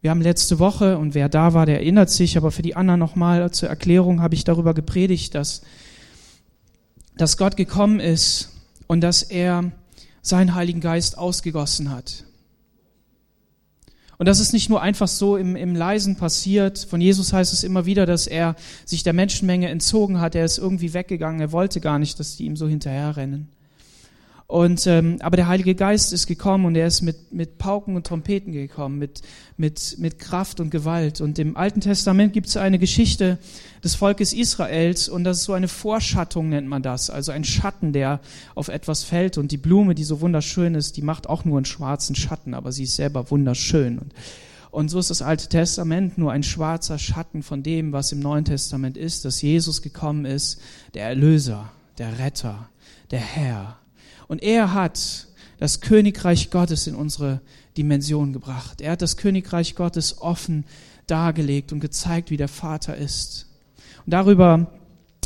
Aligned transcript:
Wir 0.00 0.10
haben 0.10 0.20
letzte 0.20 0.60
Woche, 0.60 0.96
und 0.96 1.14
wer 1.14 1.28
da 1.28 1.54
war, 1.54 1.66
der 1.66 1.78
erinnert 1.78 2.08
sich, 2.08 2.36
aber 2.36 2.52
für 2.52 2.62
die 2.62 2.76
anderen 2.76 3.00
nochmal 3.00 3.50
zur 3.50 3.68
Erklärung 3.68 4.20
habe 4.20 4.36
ich 4.36 4.44
darüber 4.44 4.72
gepredigt, 4.72 5.34
dass, 5.34 5.62
dass 7.16 7.36
Gott 7.36 7.56
gekommen 7.56 7.98
ist 7.98 8.50
und 8.86 9.00
dass 9.00 9.22
er 9.22 9.72
seinen 10.22 10.54
Heiligen 10.54 10.80
Geist 10.80 11.18
ausgegossen 11.18 11.90
hat. 11.90 12.24
Und 14.18 14.26
das 14.26 14.40
ist 14.40 14.52
nicht 14.52 14.68
nur 14.68 14.82
einfach 14.82 15.08
so 15.08 15.36
im, 15.36 15.56
im 15.56 15.74
Leisen 15.74 16.16
passiert. 16.16 16.78
Von 16.90 17.00
Jesus 17.00 17.32
heißt 17.32 17.52
es 17.52 17.62
immer 17.62 17.86
wieder, 17.86 18.04
dass 18.04 18.26
er 18.26 18.56
sich 18.84 19.04
der 19.04 19.12
Menschenmenge 19.12 19.68
entzogen 19.68 20.20
hat. 20.20 20.34
Er 20.34 20.44
ist 20.44 20.58
irgendwie 20.58 20.92
weggegangen. 20.92 21.40
Er 21.40 21.52
wollte 21.52 21.80
gar 21.80 22.00
nicht, 22.00 22.18
dass 22.18 22.36
die 22.36 22.44
ihm 22.44 22.56
so 22.56 22.66
hinterherrennen. 22.66 23.48
Und, 24.50 24.86
ähm, 24.86 25.18
aber 25.20 25.36
der 25.36 25.46
Heilige 25.46 25.74
Geist 25.74 26.14
ist 26.14 26.26
gekommen 26.26 26.64
und 26.64 26.74
er 26.74 26.86
ist 26.86 27.02
mit, 27.02 27.34
mit 27.34 27.58
Pauken 27.58 27.96
und 27.96 28.06
Trompeten 28.06 28.50
gekommen, 28.54 28.98
mit, 28.98 29.20
mit, 29.58 29.96
mit 29.98 30.18
Kraft 30.18 30.58
und 30.58 30.70
Gewalt. 30.70 31.20
Und 31.20 31.38
im 31.38 31.54
Alten 31.54 31.82
Testament 31.82 32.32
gibt 32.32 32.46
es 32.46 32.56
eine 32.56 32.78
Geschichte 32.78 33.36
des 33.84 33.94
Volkes 33.94 34.32
Israels 34.32 35.10
und 35.10 35.24
das 35.24 35.40
ist 35.40 35.44
so 35.44 35.52
eine 35.52 35.68
Vorschattung, 35.68 36.48
nennt 36.48 36.66
man 36.66 36.82
das. 36.82 37.10
Also 37.10 37.30
ein 37.30 37.44
Schatten, 37.44 37.92
der 37.92 38.20
auf 38.54 38.68
etwas 38.68 39.04
fällt. 39.04 39.36
Und 39.36 39.52
die 39.52 39.58
Blume, 39.58 39.94
die 39.94 40.04
so 40.04 40.22
wunderschön 40.22 40.74
ist, 40.74 40.96
die 40.96 41.02
macht 41.02 41.28
auch 41.28 41.44
nur 41.44 41.58
einen 41.58 41.66
schwarzen 41.66 42.16
Schatten, 42.16 42.54
aber 42.54 42.72
sie 42.72 42.84
ist 42.84 42.96
selber 42.96 43.30
wunderschön. 43.30 43.98
Und, 43.98 44.14
und 44.70 44.88
so 44.88 44.98
ist 44.98 45.10
das 45.10 45.20
Alte 45.20 45.50
Testament 45.50 46.16
nur 46.16 46.32
ein 46.32 46.42
schwarzer 46.42 46.98
Schatten 46.98 47.42
von 47.42 47.62
dem, 47.62 47.92
was 47.92 48.12
im 48.12 48.20
Neuen 48.20 48.46
Testament 48.46 48.96
ist, 48.96 49.26
dass 49.26 49.42
Jesus 49.42 49.82
gekommen 49.82 50.24
ist, 50.24 50.58
der 50.94 51.04
Erlöser, 51.04 51.70
der 51.98 52.18
Retter, 52.18 52.70
der 53.10 53.20
Herr 53.20 53.77
und 54.28 54.42
er 54.42 54.72
hat 54.72 55.26
das 55.58 55.80
Königreich 55.80 56.50
Gottes 56.50 56.86
in 56.86 56.94
unsere 56.94 57.40
Dimension 57.76 58.32
gebracht. 58.32 58.80
Er 58.80 58.92
hat 58.92 59.02
das 59.02 59.16
Königreich 59.16 59.74
Gottes 59.74 60.20
offen 60.20 60.64
dargelegt 61.06 61.72
und 61.72 61.80
gezeigt, 61.80 62.30
wie 62.30 62.36
der 62.36 62.48
Vater 62.48 62.96
ist. 62.96 63.46
Und 64.06 64.12
darüber 64.12 64.70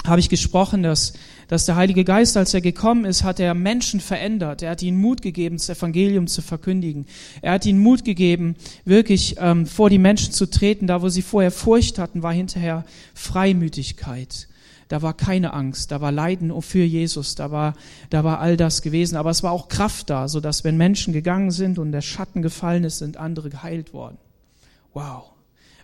habe 0.07 0.21
ich 0.21 0.29
gesprochen, 0.29 0.83
dass, 0.83 1.13
dass 1.49 1.67
der 1.67 1.77
Heilige 1.77 2.05
Geist, 2.05 2.37
als 2.37 2.55
er 2.55 2.61
gekommen 2.61 3.05
ist, 3.05 3.23
hat 3.23 3.39
er 3.39 3.55
Menschen 3.55 4.01
verändert. 4.01 4.63
Er 4.63 4.71
hat 4.71 4.83
ihnen 4.83 5.01
Mut 5.01 5.23
gegeben, 5.23 5.57
das 5.57 5.69
Evangelium 5.69 6.27
zu 6.27 6.43
verkündigen. 6.43 7.07
Er 7.41 7.53
hat 7.53 7.67
ihnen 7.67 7.79
Mut 7.79 8.05
gegeben, 8.05 8.57
wirklich 8.85 9.37
ähm, 9.39 9.67
vor 9.67 9.91
die 9.91 9.99
Menschen 9.99 10.33
zu 10.33 10.47
treten. 10.47 10.87
Da, 10.87 11.03
wo 11.03 11.09
sie 11.09 11.23
vorher 11.23 11.53
Furcht 11.53 11.99
hatten, 11.99 12.23
war 12.23 12.33
hinterher 12.33 12.85
Freimütigkeit 13.15 14.49
da 14.93 15.01
war 15.01 15.15
keine 15.15 15.55
Angst, 15.55 15.91
da 15.91 16.03
war 16.03 16.13
Leiden 16.13 16.61
für 16.61 16.85
Jesus, 16.85 17.35
da 17.35 17.51
war, 17.51 17.73
da 18.11 18.25
war 18.25 18.41
all 18.41 18.59
das 18.59 18.83
gewesen, 18.83 19.17
aber 19.17 19.31
es 19.31 19.43
war 19.43 19.51
auch 19.51 19.69
Kraft 19.69 20.11
da, 20.11 20.29
so 20.29 20.39
dass 20.39 20.65
wenn 20.65 20.77
Menschen 20.77 21.15
gegangen 21.15 21.51
sind 21.51 21.79
und 21.79 21.93
der 21.93 22.03
Schatten 22.03 22.43
gefallen 22.43 22.85
ist, 22.85 22.99
sind 22.99 23.17
andere 23.17 23.49
geheilt 23.49 23.95
worden. 23.95 24.19
Wow. 24.93 25.31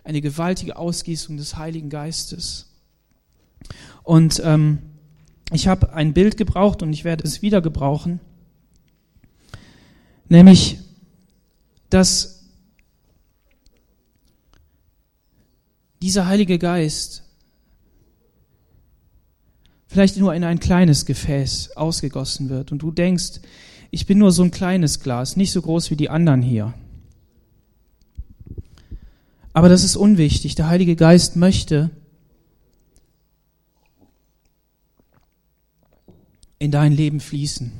Eine 0.03 0.21
gewaltige 0.21 0.77
Ausgießung 0.77 1.37
des 1.37 1.57
Heiligen 1.57 1.89
Geistes. 1.89 2.69
Und 4.03 4.43
ähm, 4.45 4.77
ich 5.51 5.67
habe 5.67 5.91
ein 5.93 6.13
Bild 6.13 6.37
gebraucht 6.37 6.83
und 6.83 6.93
ich 6.93 7.03
werde 7.03 7.23
es 7.23 7.41
wieder 7.41 7.61
gebrauchen, 7.61 8.19
nämlich, 10.27 10.77
dass 11.89 12.45
dieser 15.99 16.27
Heilige 16.27 16.59
Geist 16.59 17.23
vielleicht 19.89 20.17
nur 20.17 20.35
in 20.35 20.43
ein 20.43 20.59
kleines 20.59 21.05
Gefäß 21.05 21.75
ausgegossen 21.75 22.49
wird 22.49 22.71
und 22.71 22.79
du 22.79 22.91
denkst, 22.91 23.41
ich 23.91 24.05
bin 24.05 24.19
nur 24.19 24.31
so 24.31 24.43
ein 24.43 24.51
kleines 24.51 24.99
Glas, 24.99 25.35
nicht 25.35 25.51
so 25.51 25.61
groß 25.61 25.89
wie 25.89 25.95
die 25.95 26.11
anderen 26.11 26.43
hier. 26.43 26.75
Aber 29.51 29.67
das 29.67 29.83
ist 29.83 29.95
unwichtig. 29.95 30.53
Der 30.53 30.67
Heilige 30.67 30.95
Geist 30.95 31.35
möchte 31.35 31.89
in 36.59 36.69
dein 36.69 36.91
Leben 36.91 37.19
fließen. 37.19 37.71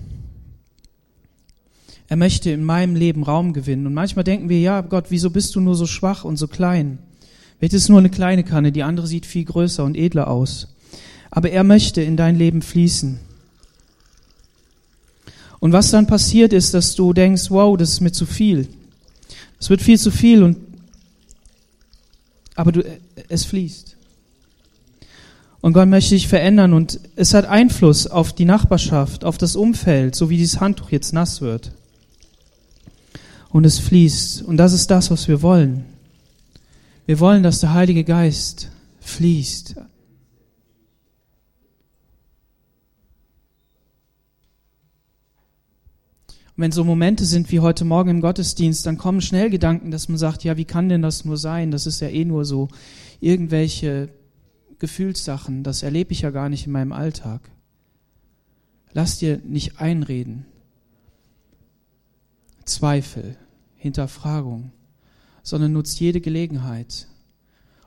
Er 2.07 2.17
möchte 2.17 2.49
in 2.49 2.63
meinem 2.63 2.95
Leben 2.95 3.21
Raum 3.21 3.53
gewinnen. 3.53 3.85
Und 3.85 3.93
manchmal 3.93 4.23
denken 4.23 4.49
wir, 4.49 4.59
ja, 4.59 4.81
Gott, 4.81 5.05
wieso 5.09 5.29
bist 5.29 5.55
du 5.55 5.61
nur 5.61 5.75
so 5.75 5.85
schwach 5.85 6.23
und 6.23 6.37
so 6.37 6.47
klein? 6.47 6.97
Ist 7.59 7.75
es 7.75 7.87
nur 7.87 7.99
eine 7.99 8.09
kleine 8.09 8.43
Kanne, 8.43 8.71
die 8.71 8.81
andere 8.81 9.05
sieht 9.05 9.27
viel 9.27 9.45
größer 9.45 9.83
und 9.83 9.95
edler 9.95 10.27
aus 10.27 10.69
aber 11.31 11.51
er 11.51 11.63
möchte 11.63 12.01
in 12.01 12.17
dein 12.17 12.35
Leben 12.35 12.61
fließen. 12.61 13.19
Und 15.59 15.73
was 15.73 15.91
dann 15.91 16.07
passiert 16.07 16.53
ist, 16.53 16.73
dass 16.73 16.95
du 16.95 17.13
denkst, 17.13 17.49
wow, 17.49 17.77
das 17.77 17.91
ist 17.91 18.01
mir 18.01 18.11
zu 18.11 18.25
viel. 18.25 18.67
Es 19.59 19.69
wird 19.69 19.81
viel 19.81 19.99
zu 19.99 20.11
viel 20.11 20.43
und 20.43 20.57
aber 22.55 22.71
du, 22.73 22.83
es 23.29 23.45
fließt. 23.45 23.95
Und 25.61 25.73
Gott 25.73 25.87
möchte 25.87 26.15
dich 26.15 26.27
verändern 26.27 26.73
und 26.73 26.99
es 27.15 27.33
hat 27.33 27.45
Einfluss 27.45 28.07
auf 28.07 28.33
die 28.33 28.45
Nachbarschaft, 28.45 29.23
auf 29.23 29.37
das 29.37 29.55
Umfeld, 29.55 30.15
so 30.15 30.29
wie 30.29 30.37
dieses 30.37 30.59
Handtuch 30.59 30.91
jetzt 30.91 31.13
nass 31.13 31.41
wird. 31.41 31.71
Und 33.49 33.65
es 33.65 33.79
fließt. 33.79 34.43
Und 34.43 34.57
das 34.57 34.73
ist 34.73 34.91
das, 34.91 35.09
was 35.09 35.27
wir 35.27 35.41
wollen. 35.41 35.85
Wir 37.05 37.19
wollen, 37.19 37.43
dass 37.43 37.59
der 37.59 37.73
Heilige 37.73 38.03
Geist 38.03 38.69
fließt 39.01 39.75
wenn 46.59 46.71
so 46.73 46.83
Momente 46.83 47.25
sind 47.25 47.51
wie 47.51 47.61
heute 47.61 47.85
Morgen 47.85 48.09
im 48.09 48.21
Gottesdienst, 48.21 48.85
dann 48.85 48.97
kommen 48.97 49.21
schnell 49.21 49.49
Gedanken, 49.49 49.91
dass 49.91 50.09
man 50.09 50.17
sagt, 50.17 50.43
ja, 50.43 50.57
wie 50.57 50.65
kann 50.65 50.89
denn 50.89 51.01
das 51.01 51.23
nur 51.23 51.37
sein? 51.37 51.71
Das 51.71 51.87
ist 51.87 52.01
ja 52.01 52.09
eh 52.09 52.25
nur 52.25 52.43
so 52.43 52.67
irgendwelche 53.21 54.09
Gefühlssachen. 54.77 55.63
Das 55.63 55.83
erlebe 55.83 56.11
ich 56.11 56.21
ja 56.21 56.31
gar 56.31 56.49
nicht 56.49 56.65
in 56.65 56.73
meinem 56.73 56.91
Alltag. 56.91 57.49
Lass 58.91 59.19
dir 59.19 59.39
nicht 59.45 59.79
einreden. 59.79 60.45
Zweifel, 62.65 63.37
Hinterfragung, 63.75 64.71
sondern 65.43 65.71
nutzt 65.71 65.99
jede 65.99 66.19
Gelegenheit, 66.19 67.07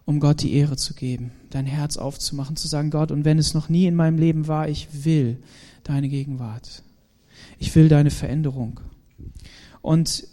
um 0.07 0.19
Gott 0.19 0.43
die 0.43 0.55
Ehre 0.55 0.77
zu 0.77 0.95
geben, 0.95 1.33
dein 1.51 1.67
Herz 1.67 1.99
aufzumachen, 1.99 2.57
zu 2.57 2.69
sagen, 2.69 2.91
Gott, 2.91 3.13
und 3.13 3.25
wenn 3.25 3.39
es 3.39 3.53
noch 3.53 3.69
nie 3.69 3.87
in 3.87 3.95
meinem 3.95 4.19
Leben 4.19 4.49
war, 4.49 4.69
ich 4.69 5.05
will 5.05 5.43
deine 5.85 6.09
Gegenwart. 6.09 6.83
Ich 7.63 7.77
will 7.77 7.89
deine 7.89 8.11
Veränderung. 8.11 8.81
Und 9.83 10.27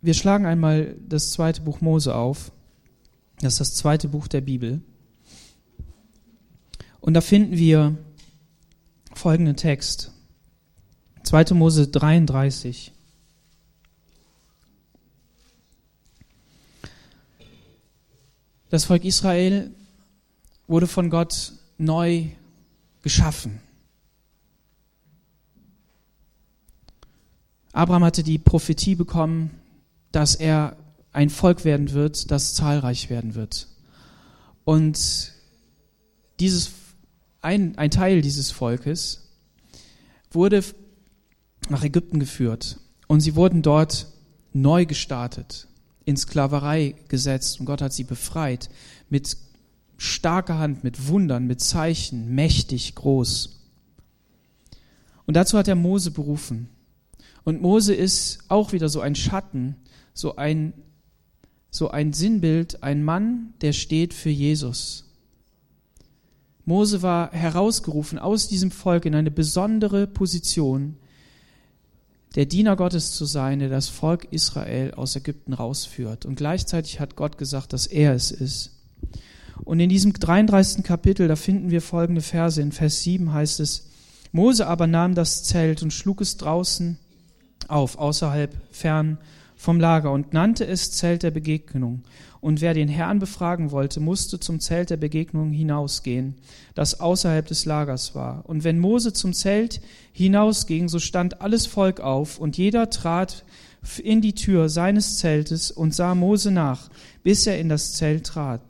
wir 0.00 0.14
schlagen 0.14 0.46
einmal 0.46 0.94
das 1.08 1.32
zweite 1.32 1.62
Buch 1.62 1.80
Mose 1.80 2.14
auf. 2.14 2.52
Das 3.40 3.54
ist 3.54 3.60
das 3.60 3.74
zweite 3.74 4.06
Buch 4.06 4.28
der 4.28 4.42
Bibel. 4.42 4.80
Und 7.00 7.14
da 7.14 7.20
finden 7.20 7.56
wir 7.56 7.98
folgenden 9.12 9.56
Text. 9.56 10.12
2. 11.24 11.52
Mose 11.54 11.88
33. 11.88 12.92
Das 18.70 18.84
Volk 18.84 19.04
Israel 19.04 19.74
wurde 20.68 20.86
von 20.86 21.10
Gott 21.10 21.54
neu 21.76 22.26
geschaffen. 23.02 23.60
Abraham 27.78 28.02
hatte 28.02 28.24
die 28.24 28.38
Prophetie 28.38 28.96
bekommen, 28.96 29.52
dass 30.10 30.34
er 30.34 30.76
ein 31.12 31.30
Volk 31.30 31.64
werden 31.64 31.92
wird, 31.92 32.28
das 32.32 32.54
zahlreich 32.54 33.08
werden 33.08 33.36
wird. 33.36 33.68
Und 34.64 35.32
dieses, 36.40 36.72
ein, 37.40 37.78
ein 37.78 37.92
Teil 37.92 38.20
dieses 38.20 38.50
Volkes 38.50 39.28
wurde 40.32 40.64
nach 41.68 41.84
Ägypten 41.84 42.18
geführt 42.18 42.80
und 43.06 43.20
sie 43.20 43.36
wurden 43.36 43.62
dort 43.62 44.08
neu 44.52 44.84
gestartet, 44.84 45.68
in 46.04 46.16
Sklaverei 46.16 46.96
gesetzt 47.06 47.60
und 47.60 47.66
Gott 47.66 47.80
hat 47.80 47.92
sie 47.92 48.02
befreit 48.02 48.70
mit 49.08 49.36
starker 49.98 50.58
Hand, 50.58 50.82
mit 50.82 51.06
Wundern, 51.06 51.46
mit 51.46 51.60
Zeichen, 51.60 52.34
mächtig 52.34 52.96
groß. 52.96 53.60
Und 55.26 55.34
dazu 55.34 55.56
hat 55.56 55.68
er 55.68 55.76
Mose 55.76 56.10
berufen. 56.10 56.70
Und 57.44 57.62
Mose 57.62 57.94
ist 57.94 58.40
auch 58.48 58.72
wieder 58.72 58.88
so 58.88 59.00
ein 59.00 59.14
Schatten, 59.14 59.76
so 60.12 60.36
ein, 60.36 60.72
so 61.70 61.90
ein 61.90 62.12
Sinnbild, 62.12 62.82
ein 62.82 63.04
Mann, 63.04 63.54
der 63.60 63.72
steht 63.72 64.14
für 64.14 64.30
Jesus. 64.30 65.04
Mose 66.64 67.00
war 67.00 67.32
herausgerufen 67.32 68.18
aus 68.18 68.48
diesem 68.48 68.70
Volk 68.70 69.06
in 69.06 69.14
eine 69.14 69.30
besondere 69.30 70.06
Position, 70.06 70.96
der 72.34 72.44
Diener 72.44 72.76
Gottes 72.76 73.12
zu 73.12 73.24
sein, 73.24 73.58
der 73.58 73.70
das 73.70 73.88
Volk 73.88 74.28
Israel 74.30 74.92
aus 74.92 75.16
Ägypten 75.16 75.54
rausführt. 75.54 76.26
Und 76.26 76.36
gleichzeitig 76.36 77.00
hat 77.00 77.16
Gott 77.16 77.38
gesagt, 77.38 77.72
dass 77.72 77.86
er 77.86 78.14
es 78.14 78.30
ist. 78.30 78.72
Und 79.64 79.80
in 79.80 79.88
diesem 79.88 80.12
33. 80.12 80.84
Kapitel, 80.84 81.26
da 81.26 81.36
finden 81.36 81.70
wir 81.70 81.80
folgende 81.80 82.20
Verse. 82.20 82.60
In 82.60 82.72
Vers 82.72 83.02
7 83.02 83.32
heißt 83.32 83.60
es, 83.60 83.88
Mose 84.32 84.66
aber 84.66 84.86
nahm 84.86 85.14
das 85.14 85.44
Zelt 85.44 85.82
und 85.82 85.92
schlug 85.92 86.20
es 86.20 86.36
draußen 86.36 86.98
auf, 87.68 87.98
außerhalb 87.98 88.54
fern 88.70 89.18
vom 89.56 89.80
Lager 89.80 90.12
und 90.12 90.32
nannte 90.32 90.66
es 90.66 90.92
Zelt 90.92 91.22
der 91.22 91.30
Begegnung. 91.30 92.02
Und 92.40 92.60
wer 92.60 92.74
den 92.74 92.88
Herrn 92.88 93.18
befragen 93.18 93.72
wollte, 93.72 93.98
musste 93.98 94.38
zum 94.38 94.60
Zelt 94.60 94.90
der 94.90 94.96
Begegnung 94.96 95.50
hinausgehen, 95.50 96.36
das 96.74 97.00
außerhalb 97.00 97.46
des 97.46 97.64
Lagers 97.64 98.14
war. 98.14 98.44
Und 98.46 98.62
wenn 98.62 98.78
Mose 98.78 99.12
zum 99.12 99.32
Zelt 99.32 99.80
hinausging, 100.12 100.88
so 100.88 101.00
stand 101.00 101.40
alles 101.40 101.66
Volk 101.66 102.00
auf, 102.00 102.38
und 102.38 102.56
jeder 102.56 102.90
trat 102.90 103.44
in 104.02 104.20
die 104.20 104.34
Tür 104.34 104.68
seines 104.68 105.18
Zeltes 105.18 105.70
und 105.72 105.94
sah 105.94 106.14
Mose 106.14 106.52
nach, 106.52 106.88
bis 107.24 107.46
er 107.46 107.58
in 107.58 107.68
das 107.68 107.94
Zelt 107.94 108.26
trat. 108.26 108.60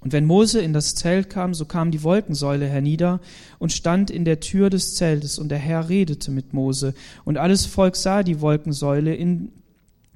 Und 0.00 0.12
wenn 0.12 0.24
Mose 0.24 0.60
in 0.60 0.72
das 0.72 0.94
Zelt 0.94 1.28
kam, 1.28 1.52
so 1.52 1.66
kam 1.66 1.90
die 1.90 2.02
Wolkensäule 2.02 2.66
hernieder 2.66 3.20
und 3.58 3.72
stand 3.72 4.10
in 4.10 4.24
der 4.24 4.40
Tür 4.40 4.70
des 4.70 4.94
Zeltes, 4.94 5.38
und 5.38 5.50
der 5.50 5.58
Herr 5.58 5.88
redete 5.88 6.30
mit 6.30 6.54
Mose. 6.54 6.94
Und 7.24 7.36
alles 7.36 7.66
Volk 7.66 7.96
sah 7.96 8.22
die 8.22 8.40
Wolkensäule 8.40 9.14
in 9.14 9.52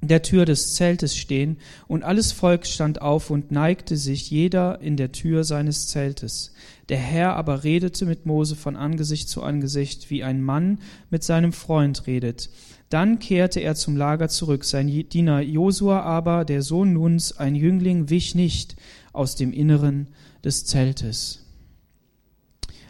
der 0.01 0.23
Tür 0.23 0.45
des 0.45 0.73
Zeltes 0.73 1.15
stehen, 1.15 1.57
und 1.87 2.03
alles 2.03 2.31
Volk 2.31 2.65
stand 2.65 3.01
auf 3.01 3.29
und 3.29 3.51
neigte 3.51 3.95
sich 3.95 4.31
jeder 4.31 4.81
in 4.81 4.97
der 4.97 5.11
Tür 5.11 5.43
seines 5.43 5.87
Zeltes. 5.87 6.53
Der 6.89 6.97
Herr 6.97 7.35
aber 7.35 7.63
redete 7.63 8.05
mit 8.05 8.25
Mose 8.25 8.55
von 8.55 8.75
Angesicht 8.75 9.29
zu 9.29 9.43
Angesicht, 9.43 10.09
wie 10.09 10.23
ein 10.23 10.41
Mann 10.41 10.79
mit 11.11 11.23
seinem 11.23 11.53
Freund 11.53 12.07
redet. 12.07 12.49
Dann 12.89 13.17
kehrte 13.17 13.59
er 13.59 13.73
zum 13.73 13.97
Lager 13.97 14.29
zurück. 14.29 14.63
Sein 14.63 14.87
Diener 14.87 15.41
Josua 15.41 16.01
aber, 16.01 16.45
der 16.45 16.61
Sohn 16.61 16.93
Nuns, 16.93 17.35
ein 17.37 17.55
Jüngling, 17.55 18.09
wich 18.09 18.35
nicht 18.35 18.75
aus 19.15 19.35
dem 19.35 19.53
Inneren 19.53 20.09
des 20.43 20.65
Zeltes. 20.65 21.45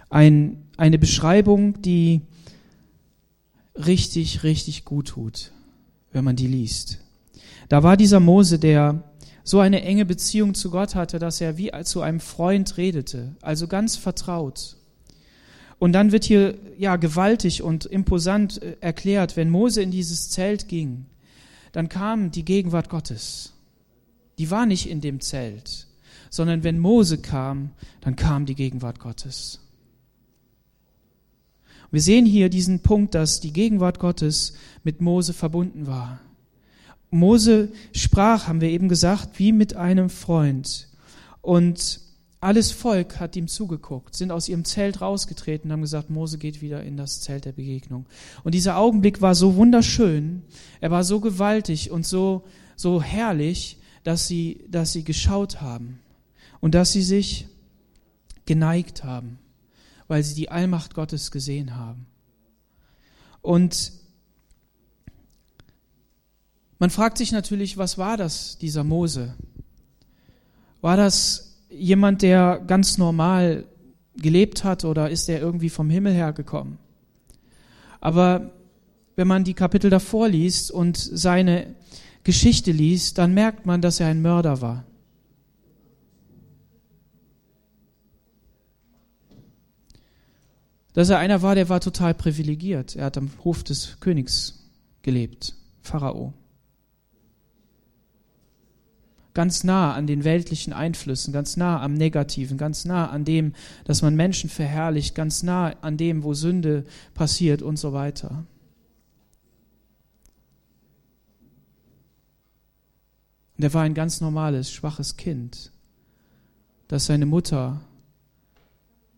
Ein, 0.10 0.64
eine 0.78 0.98
Beschreibung, 0.98 1.82
die 1.82 2.22
richtig, 3.76 4.44
richtig 4.44 4.86
gut 4.86 5.10
tut, 5.10 5.52
wenn 6.12 6.24
man 6.24 6.36
die 6.36 6.48
liest. 6.48 7.00
Da 7.70 7.84
war 7.84 7.98
dieser 7.98 8.20
Mose, 8.20 8.60
der 8.60 9.04
so 9.44 9.60
eine 9.60 9.82
enge 9.82 10.06
Beziehung 10.06 10.56
zu 10.56 10.72
Gott 10.72 10.96
hatte, 10.96 11.20
dass 11.20 11.42
er 11.42 11.58
wie 11.58 11.72
zu 11.84 12.02
einem 12.02 12.20
Freund 12.20 12.78
redete, 12.78 13.36
also 13.42 13.68
ganz 13.68 13.96
vertraut. 13.96 14.78
Und 15.78 15.94
dann 15.94 16.12
wird 16.12 16.24
hier 16.24 16.56
ja 16.78 16.96
gewaltig 16.96 17.62
und 17.62 17.86
imposant 17.86 18.62
äh, 18.62 18.78
erklärt, 18.80 19.36
wenn 19.36 19.50
Mose 19.50 19.82
in 19.82 19.92
dieses 19.92 20.30
Zelt 20.30 20.68
ging, 20.68 21.06
dann 21.74 21.90
kam 21.90 22.32
die 22.32 22.46
Gegenwart 22.46 22.90
Gottes. 22.90 23.54
Die 24.38 24.50
war 24.50 24.66
nicht 24.66 24.90
in 24.90 25.02
dem 25.02 25.20
Zelt, 25.20 25.88
sondern 26.36 26.66
wenn 26.66 26.80
Mose 26.80 27.18
kam, 27.18 27.70
dann 28.02 28.18
kam 28.18 28.46
die 28.46 28.56
Gegenwart 28.56 29.00
Gottes. 29.00 29.62
Wir 31.92 32.02
sehen 32.02 32.26
hier 32.26 32.50
diesen 32.50 32.82
Punkt, 32.82 33.16
dass 33.16 33.40
die 33.40 33.54
Gegenwart 33.54 34.00
Gottes 34.00 34.54
mit 34.84 35.00
Mose 35.00 35.32
verbunden 35.32 35.88
war. 35.88 36.20
Mose 37.10 37.72
sprach, 37.94 38.50
haben 38.50 38.60
wir 38.60 38.68
eben 38.68 38.90
gesagt, 38.90 39.40
wie 39.40 39.54
mit 39.54 39.78
einem 39.78 40.10
Freund. 40.10 40.90
Und 41.42 42.02
alles 42.42 42.74
Volk 42.74 43.22
hat 43.22 43.38
ihm 43.38 43.48
zugeguckt, 43.48 44.14
sind 44.14 44.32
aus 44.32 44.50
ihrem 44.50 44.66
Zelt 44.66 45.00
rausgetreten 45.00 45.70
und 45.70 45.74
haben 45.74 45.82
gesagt, 45.84 46.10
Mose 46.10 46.38
geht 46.38 46.62
wieder 46.62 46.84
in 46.84 46.98
das 46.98 47.22
Zelt 47.22 47.46
der 47.46 47.54
Begegnung. 47.54 48.08
Und 48.44 48.54
dieser 48.54 48.76
Augenblick 48.76 49.22
war 49.22 49.36
so 49.36 49.56
wunderschön, 49.56 50.42
er 50.82 50.92
war 50.92 51.06
so 51.06 51.22
gewaltig 51.22 51.92
und 51.92 52.06
so, 52.06 52.44
so 52.76 53.02
herrlich, 53.02 53.78
dass 54.04 54.28
sie, 54.28 54.66
dass 54.70 54.92
sie 54.92 55.06
geschaut 55.06 55.62
haben 55.62 56.00
und 56.66 56.74
dass 56.74 56.94
sie 56.94 57.04
sich 57.04 57.48
geneigt 58.48 59.04
haben, 59.04 59.38
weil 60.08 60.24
sie 60.24 60.34
die 60.34 60.50
Allmacht 60.50 60.96
Gottes 60.96 61.30
gesehen 61.30 61.76
haben. 61.76 62.08
Und 63.44 63.92
man 66.80 66.90
fragt 66.90 67.20
sich 67.20 67.32
natürlich, 67.32 67.78
was 67.78 68.00
war 68.00 68.18
das, 68.18 68.58
dieser 68.58 68.84
Mose? 68.84 69.36
War 70.82 70.98
das 70.98 71.62
jemand, 71.70 72.24
der 72.24 72.60
ganz 72.66 72.98
normal 72.98 73.66
gelebt 74.18 74.64
hat 74.64 74.86
oder 74.86 75.12
ist 75.12 75.30
er 75.30 75.40
irgendwie 75.42 75.70
vom 75.70 75.92
Himmel 75.92 76.16
hergekommen? 76.16 76.80
Aber 78.02 78.54
wenn 79.16 79.28
man 79.28 79.44
die 79.44 79.54
Kapitel 79.54 79.92
davor 79.92 80.30
liest 80.30 80.72
und 80.72 80.98
seine 80.98 81.76
Geschichte 82.24 82.72
liest, 82.72 83.20
dann 83.20 83.36
merkt 83.36 83.68
man, 83.68 83.82
dass 83.82 84.00
er 84.00 84.08
ein 84.08 84.24
Mörder 84.24 84.62
war. 84.62 84.84
Dass 90.96 91.10
er 91.10 91.20
einer 91.20 91.44
war, 91.44 91.54
der 91.54 91.70
war 91.70 91.80
total 91.80 92.16
privilegiert. 92.16 92.96
Er 92.96 93.06
hat 93.06 93.18
am 93.18 93.30
Hof 93.44 93.64
des 93.64 94.00
Königs 94.00 94.66
gelebt, 95.04 95.54
Pharao 95.82 96.34
ganz 99.36 99.64
nah 99.64 99.94
an 99.94 100.08
den 100.08 100.24
weltlichen 100.24 100.74
Einflüssen, 100.74 101.32
ganz 101.32 101.58
nah 101.58 101.80
am 101.82 101.94
Negativen, 101.94 102.58
ganz 102.58 102.86
nah 102.86 103.10
an 103.10 103.26
dem, 103.26 103.54
dass 103.84 104.02
man 104.02 104.16
Menschen 104.16 104.50
verherrlicht, 104.50 105.14
ganz 105.14 105.44
nah 105.44 105.74
an 105.82 105.98
dem, 105.98 106.24
wo 106.24 106.34
Sünde 106.34 106.86
passiert 107.14 107.62
und 107.62 107.78
so 107.78 107.94
weiter. 107.94 108.46
Und 113.58 113.64
er 113.64 113.74
war 113.74 113.84
ein 113.84 113.94
ganz 113.94 114.22
normales, 114.22 114.72
schwaches 114.72 115.18
Kind, 115.18 115.72
das 116.88 117.06
seine 117.06 117.26
Mutter 117.26 117.82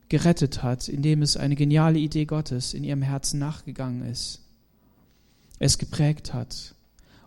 gerettet 0.10 0.64
hat, 0.64 0.88
indem 0.88 1.22
es 1.22 1.38
eine 1.38 1.56
geniale 1.56 2.00
Idee 2.00 2.26
Gottes 2.26 2.74
in 2.74 2.84
ihrem 2.84 3.02
Herzen 3.02 3.40
nachgegangen 3.40 4.04
ist, 4.04 4.42
es 5.60 5.78
geprägt 5.78 6.34
hat 6.34 6.76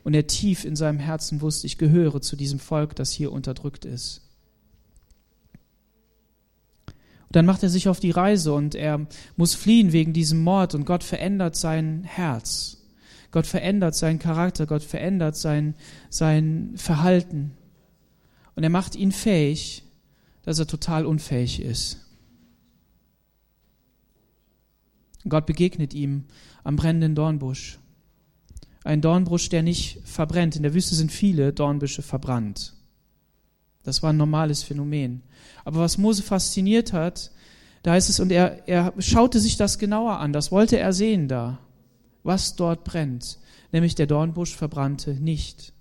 und 0.03 0.15
er 0.15 0.27
tief 0.27 0.65
in 0.65 0.77
seinem 0.77 0.99
Herzen 0.99 1.41
wusste, 1.41 1.67
ich 1.67 1.79
gehöre 1.79 2.21
zu 2.21 2.37
diesem 2.37 2.59
Volk, 2.59 2.97
das 2.97 3.11
hier 3.11 3.33
unterdrückt 3.33 3.85
ist. 3.85 4.23
Und 6.87 7.37
dann 7.37 7.47
macht 7.47 7.63
er 7.63 7.71
sich 7.71 7.89
auf 7.89 8.01
die 8.01 8.11
Reise 8.11 8.53
und 8.53 8.75
er 8.75 9.07
muss 9.37 9.55
fliehen 9.55 9.93
wegen 9.93 10.13
diesem 10.13 10.43
Mord 10.43 10.75
und 10.75 10.85
Gott 10.85 11.05
verändert 11.05 11.55
sein 11.55 12.03
Herz. 12.05 12.79
Gott 13.31 13.47
verändert 13.47 13.95
seinen 13.95 14.19
Charakter, 14.19 14.67
Gott 14.67 14.83
verändert 14.83 15.37
sein, 15.37 15.75
sein 16.09 16.73
Verhalten. 16.75 17.53
Und 18.57 18.65
er 18.65 18.71
macht 18.71 18.97
ihn 18.97 19.13
fähig, 19.13 19.85
dass 20.43 20.59
er 20.59 20.67
total 20.67 21.07
unfähig 21.07 21.63
ist. 21.63 22.10
Gott 25.29 25.47
begegnet 25.47 25.95
ihm 25.95 26.25
am 26.65 26.77
brennenden 26.77 27.15
Dornbusch 27.15 27.79
ein 28.85 29.01
Dornbusch, 29.01 29.49
der 29.49 29.63
nicht 29.63 30.01
verbrennt. 30.05 30.57
In 30.57 30.63
der 30.63 30.75
Wüste 30.75 30.95
sind 30.95 31.13
viele 31.13 31.53
Dornbüsche 31.53 32.03
verbrannt. 32.03 32.75
Das 33.83 34.03
war 34.03 34.13
ein 34.13 34.17
normales 34.17 34.63
Phänomen. 34.63 35.23
Aber 35.65 35.81
was 35.81 35.99
Mose 35.99 36.23
fasziniert 36.23 36.93
hat, 36.93 37.31
da 37.83 37.93
heißt 37.93 38.11
es, 38.11 38.21
und 38.21 38.31
er, 38.31 38.69
er 38.69 38.93
schaute 38.99 39.41
sich 39.41 39.57
das 39.57 39.79
genauer 39.79 40.19
an, 40.19 40.33
das 40.33 40.53
wollte 40.53 40.79
er 40.79 40.93
sehen 40.93 41.29
da, 41.29 41.59
was 42.23 42.57
dort 42.57 42.85
brennt. 42.85 43.39
Nämlich 43.73 43.95
der 43.95 44.07
Dornbusch 44.07 44.55
verbrannte 44.55 45.15
nicht. 45.15 45.73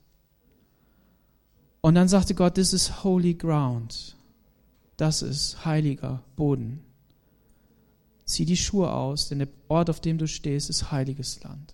Und 1.82 1.96
dann 1.96 2.08
sagte 2.08 2.36
Gott, 2.36 2.56
this 2.56 2.74
is 2.74 3.04
holy 3.04 3.34
ground. 3.34 4.16
Das 4.98 5.22
ist 5.22 5.63
heiliger 5.66 6.24
Boden. 6.36 6.82
Zieh 8.30 8.46
die 8.46 8.58
Schuhe 8.58 8.94
aus, 8.94 9.28
denn 9.28 9.40
der 9.40 9.48
Ort, 9.70 9.90
auf 9.90 10.02
dem 10.02 10.20
du 10.20 10.28
stehst, 10.28 10.70
ist 10.70 10.92
heiliges 10.92 11.42
Land. 11.44 11.74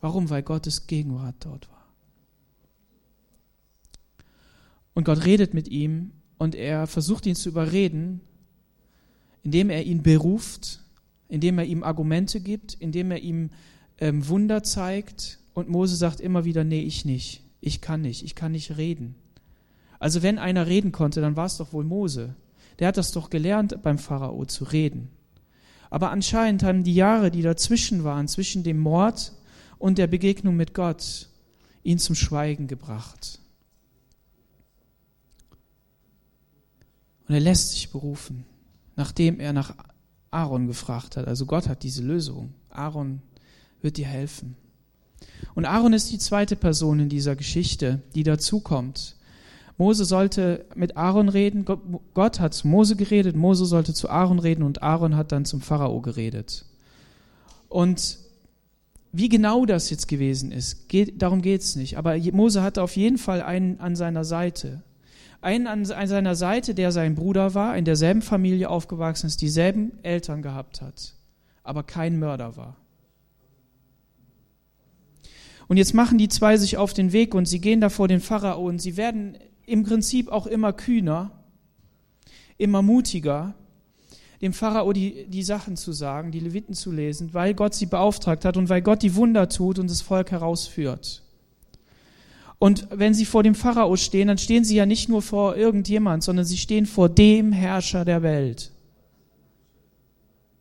Warum? 0.00 0.30
Weil 0.30 0.44
Gottes 0.44 0.86
Gegenwart 0.86 1.34
dort 1.40 1.68
war. 1.68 1.88
Und 4.94 5.02
Gott 5.02 5.24
redet 5.24 5.52
mit 5.52 5.66
ihm 5.66 6.12
und 6.38 6.54
er 6.54 6.86
versucht 6.86 7.26
ihn 7.26 7.34
zu 7.34 7.48
überreden, 7.48 8.20
indem 9.42 9.68
er 9.68 9.82
ihn 9.82 10.04
beruft, 10.04 10.78
indem 11.28 11.58
er 11.58 11.64
ihm 11.64 11.82
Argumente 11.82 12.38
gibt, 12.38 12.74
indem 12.74 13.10
er 13.10 13.18
ihm 13.18 13.50
ähm, 13.98 14.28
Wunder 14.28 14.62
zeigt. 14.62 15.40
Und 15.54 15.68
Mose 15.68 15.96
sagt 15.96 16.20
immer 16.20 16.44
wieder, 16.44 16.62
nee, 16.62 16.82
ich 16.82 17.04
nicht, 17.04 17.42
ich 17.60 17.80
kann 17.80 18.00
nicht, 18.00 18.22
ich 18.22 18.36
kann 18.36 18.52
nicht 18.52 18.76
reden. 18.76 19.16
Also 19.98 20.22
wenn 20.22 20.38
einer 20.38 20.68
reden 20.68 20.92
konnte, 20.92 21.20
dann 21.20 21.34
war 21.34 21.46
es 21.46 21.56
doch 21.56 21.72
wohl 21.72 21.84
Mose. 21.84 22.36
Der 22.78 22.86
hat 22.86 22.96
das 22.96 23.10
doch 23.10 23.28
gelernt 23.28 23.82
beim 23.82 23.98
Pharao 23.98 24.44
zu 24.44 24.62
reden. 24.62 25.08
Aber 25.94 26.10
anscheinend 26.10 26.64
haben 26.64 26.82
die 26.82 26.96
Jahre, 26.96 27.30
die 27.30 27.42
dazwischen 27.42 28.02
waren, 28.02 28.26
zwischen 28.26 28.64
dem 28.64 28.80
Mord 28.80 29.30
und 29.78 29.96
der 29.96 30.08
Begegnung 30.08 30.56
mit 30.56 30.74
Gott 30.74 31.28
ihn 31.84 32.00
zum 32.00 32.16
Schweigen 32.16 32.66
gebracht. 32.66 33.38
Und 37.28 37.36
er 37.36 37.40
lässt 37.40 37.70
sich 37.70 37.92
berufen, 37.92 38.44
nachdem 38.96 39.38
er 39.38 39.52
nach 39.52 39.76
Aaron 40.32 40.66
gefragt 40.66 41.16
hat. 41.16 41.28
Also 41.28 41.46
Gott 41.46 41.68
hat 41.68 41.84
diese 41.84 42.02
Lösung. 42.02 42.54
Aaron 42.70 43.22
wird 43.80 43.96
dir 43.96 44.06
helfen. 44.06 44.56
Und 45.54 45.64
Aaron 45.64 45.92
ist 45.92 46.10
die 46.10 46.18
zweite 46.18 46.56
Person 46.56 46.98
in 46.98 47.08
dieser 47.08 47.36
Geschichte, 47.36 48.02
die 48.16 48.24
dazukommt. 48.24 49.14
Mose 49.76 50.04
sollte 50.04 50.66
mit 50.74 50.96
Aaron 50.96 51.28
reden, 51.28 51.64
Gott 52.14 52.40
hat 52.40 52.54
zu 52.54 52.68
Mose 52.68 52.94
geredet, 52.94 53.34
Mose 53.34 53.66
sollte 53.66 53.92
zu 53.92 54.08
Aaron 54.08 54.38
reden 54.38 54.62
und 54.62 54.82
Aaron 54.82 55.16
hat 55.16 55.32
dann 55.32 55.44
zum 55.44 55.60
Pharao 55.60 56.00
geredet. 56.00 56.64
Und 57.68 58.18
wie 59.10 59.28
genau 59.28 59.66
das 59.66 59.90
jetzt 59.90 60.06
gewesen 60.06 60.52
ist, 60.52 60.88
geht, 60.88 61.22
darum 61.22 61.42
geht's 61.42 61.76
nicht. 61.76 61.98
Aber 61.98 62.16
Mose 62.32 62.62
hatte 62.62 62.82
auf 62.82 62.96
jeden 62.96 63.18
Fall 63.18 63.42
einen 63.42 63.80
an 63.80 63.96
seiner 63.96 64.24
Seite. 64.24 64.82
Einen 65.40 65.66
an, 65.66 65.90
an 65.90 66.08
seiner 66.08 66.36
Seite, 66.36 66.74
der 66.74 66.90
sein 66.90 67.14
Bruder 67.14 67.54
war, 67.54 67.76
in 67.76 67.84
derselben 67.84 68.22
Familie 68.22 68.70
aufgewachsen 68.70 69.26
ist, 69.26 69.42
dieselben 69.42 69.92
Eltern 70.02 70.40
gehabt 70.40 70.80
hat, 70.80 71.14
aber 71.62 71.82
kein 71.82 72.18
Mörder 72.18 72.56
war. 72.56 72.76
Und 75.66 75.76
jetzt 75.76 75.94
machen 75.94 76.18
die 76.18 76.28
zwei 76.28 76.56
sich 76.56 76.76
auf 76.76 76.92
den 76.92 77.12
Weg 77.12 77.34
und 77.34 77.46
sie 77.46 77.60
gehen 77.60 77.80
da 77.80 77.88
vor 77.88 78.08
den 78.08 78.20
Pharao 78.20 78.66
und 78.66 78.80
sie 78.80 78.96
werden 78.96 79.36
im 79.66 79.84
Prinzip 79.84 80.28
auch 80.28 80.46
immer 80.46 80.72
kühner, 80.72 81.30
immer 82.58 82.82
mutiger, 82.82 83.54
dem 84.40 84.52
Pharao 84.52 84.92
die, 84.92 85.26
die 85.28 85.42
Sachen 85.42 85.76
zu 85.76 85.92
sagen, 85.92 86.30
die 86.30 86.40
Leviten 86.40 86.74
zu 86.74 86.92
lesen, 86.92 87.32
weil 87.32 87.54
Gott 87.54 87.74
sie 87.74 87.86
beauftragt 87.86 88.44
hat 88.44 88.56
und 88.56 88.68
weil 88.68 88.82
Gott 88.82 89.02
die 89.02 89.14
Wunder 89.14 89.48
tut 89.48 89.78
und 89.78 89.88
das 89.88 90.02
Volk 90.02 90.30
herausführt. 90.30 91.22
Und 92.58 92.86
wenn 92.90 93.14
sie 93.14 93.24
vor 93.24 93.42
dem 93.42 93.54
Pharao 93.54 93.96
stehen, 93.96 94.28
dann 94.28 94.38
stehen 94.38 94.64
sie 94.64 94.76
ja 94.76 94.86
nicht 94.86 95.08
nur 95.08 95.22
vor 95.22 95.56
irgendjemand, 95.56 96.22
sondern 96.22 96.44
sie 96.44 96.56
stehen 96.56 96.86
vor 96.86 97.08
dem 97.08 97.52
Herrscher 97.52 98.04
der 98.04 98.22
Welt. 98.22 98.70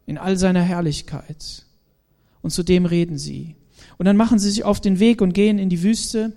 In 0.06 0.18
all 0.18 0.38
seiner 0.38 0.62
Herrlichkeit. 0.62 1.66
Und 2.42 2.52
zu 2.52 2.64
dem 2.64 2.86
reden 2.86 3.18
sie. 3.18 3.56
Und 3.98 4.06
dann 4.06 4.18
machen 4.18 4.40
sie 4.40 4.50
sich 4.50 4.64
auf 4.64 4.82
den 4.82 5.00
Weg 5.00 5.22
und 5.22 5.34
gehen 5.34 5.60
in 5.60 5.70
die 5.70 5.84
Wüste 5.84 6.34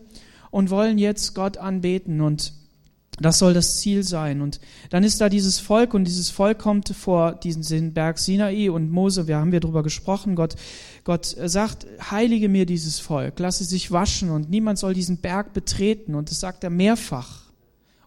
und 0.50 0.70
wollen 0.70 0.98
jetzt 0.98 1.34
Gott 1.34 1.58
anbeten 1.58 2.20
und 2.20 2.52
das 3.18 3.38
soll 3.38 3.54
das 3.54 3.80
Ziel 3.80 4.02
sein. 4.02 4.42
Und 4.42 4.60
dann 4.90 5.04
ist 5.04 5.20
da 5.20 5.28
dieses 5.28 5.58
Volk 5.58 5.94
und 5.94 6.04
dieses 6.04 6.30
Volk 6.30 6.58
kommt 6.58 6.88
vor 6.90 7.32
diesen 7.32 7.94
Berg 7.94 8.18
Sinai 8.18 8.70
und 8.70 8.90
Mose, 8.90 9.26
wir 9.26 9.36
haben 9.36 9.52
wir 9.52 9.60
darüber 9.60 9.82
gesprochen, 9.82 10.36
Gott, 10.36 10.56
Gott 11.04 11.24
sagt, 11.44 11.86
heilige 12.10 12.48
mir 12.48 12.66
dieses 12.66 12.98
Volk, 12.98 13.38
lass 13.38 13.60
es 13.60 13.70
sich 13.70 13.90
waschen 13.90 14.30
und 14.30 14.50
niemand 14.50 14.78
soll 14.78 14.94
diesen 14.94 15.18
Berg 15.18 15.52
betreten. 15.52 16.14
Und 16.14 16.30
das 16.30 16.40
sagt 16.40 16.64
er 16.64 16.70
mehrfach. 16.70 17.46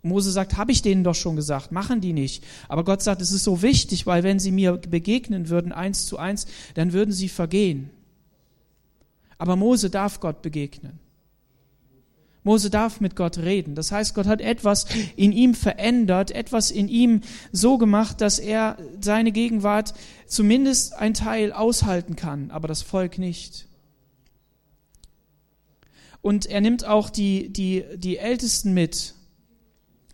Und 0.01 0.12
Mose 0.12 0.32
sagt, 0.32 0.58
habe 0.58 0.72
ich 0.72 0.82
denen 0.82 1.04
doch 1.04 1.16
schon 1.16 1.36
gesagt, 1.36 1.72
machen 1.72 2.01
die 2.01 2.13
nicht. 2.13 2.44
Aber 2.68 2.84
Gott 2.84 3.01
sagt, 3.01 3.22
es 3.22 3.32
ist 3.32 3.44
so 3.44 3.62
wichtig, 3.62 4.06
weil 4.06 4.24
wenn 4.24 4.39
sie 4.39 4.51
mir 4.51 4.74
begegnen 4.74 5.50
würden, 5.50 5.72
eins 5.72 6.06
zu 6.06 6.18
eins, 6.18 6.48
dann 6.75 6.94
würden 6.94 7.12
sie 7.12 7.30
vergehen. 7.30 7.89
Aber 9.38 9.56
Mose 9.56 9.89
darf 9.89 10.20
Gott 10.20 10.42
begegnen. 10.42 11.00
Mose 12.50 12.72
darf 12.72 13.00
mit 13.00 13.15
Gott 13.15 13.38
reden. 13.38 13.75
Das 13.75 13.91
heißt, 13.91 14.15
Gott 14.15 14.25
hat 14.25 14.41
etwas 14.41 14.88
in 15.15 15.32
ihm 15.32 15.53
verändert, 15.53 16.32
etwas 16.32 16.72
in 16.72 16.88
ihm 16.88 17.22
so 17.51 17.77
gemacht, 17.77 18.22
dass 18.22 18.39
er 18.39 18.75
seine 19.00 19.32
Gegenwart 19.32 19.94
zumindest 20.25 20.96
ein 20.96 21.13
Teil 21.13 21.51
aushalten 21.51 22.15
kann, 22.15 22.50
aber 22.50 22.68
das 22.68 22.82
Volk 22.82 23.20
nicht. 23.20 23.68
Und 26.24 26.48
er 26.48 26.60
nimmt 26.60 26.86
auch 26.86 27.12
die, 27.12 27.50
die, 27.50 27.86
die 27.98 28.18
Ältesten 28.18 28.74
mit 28.74 29.13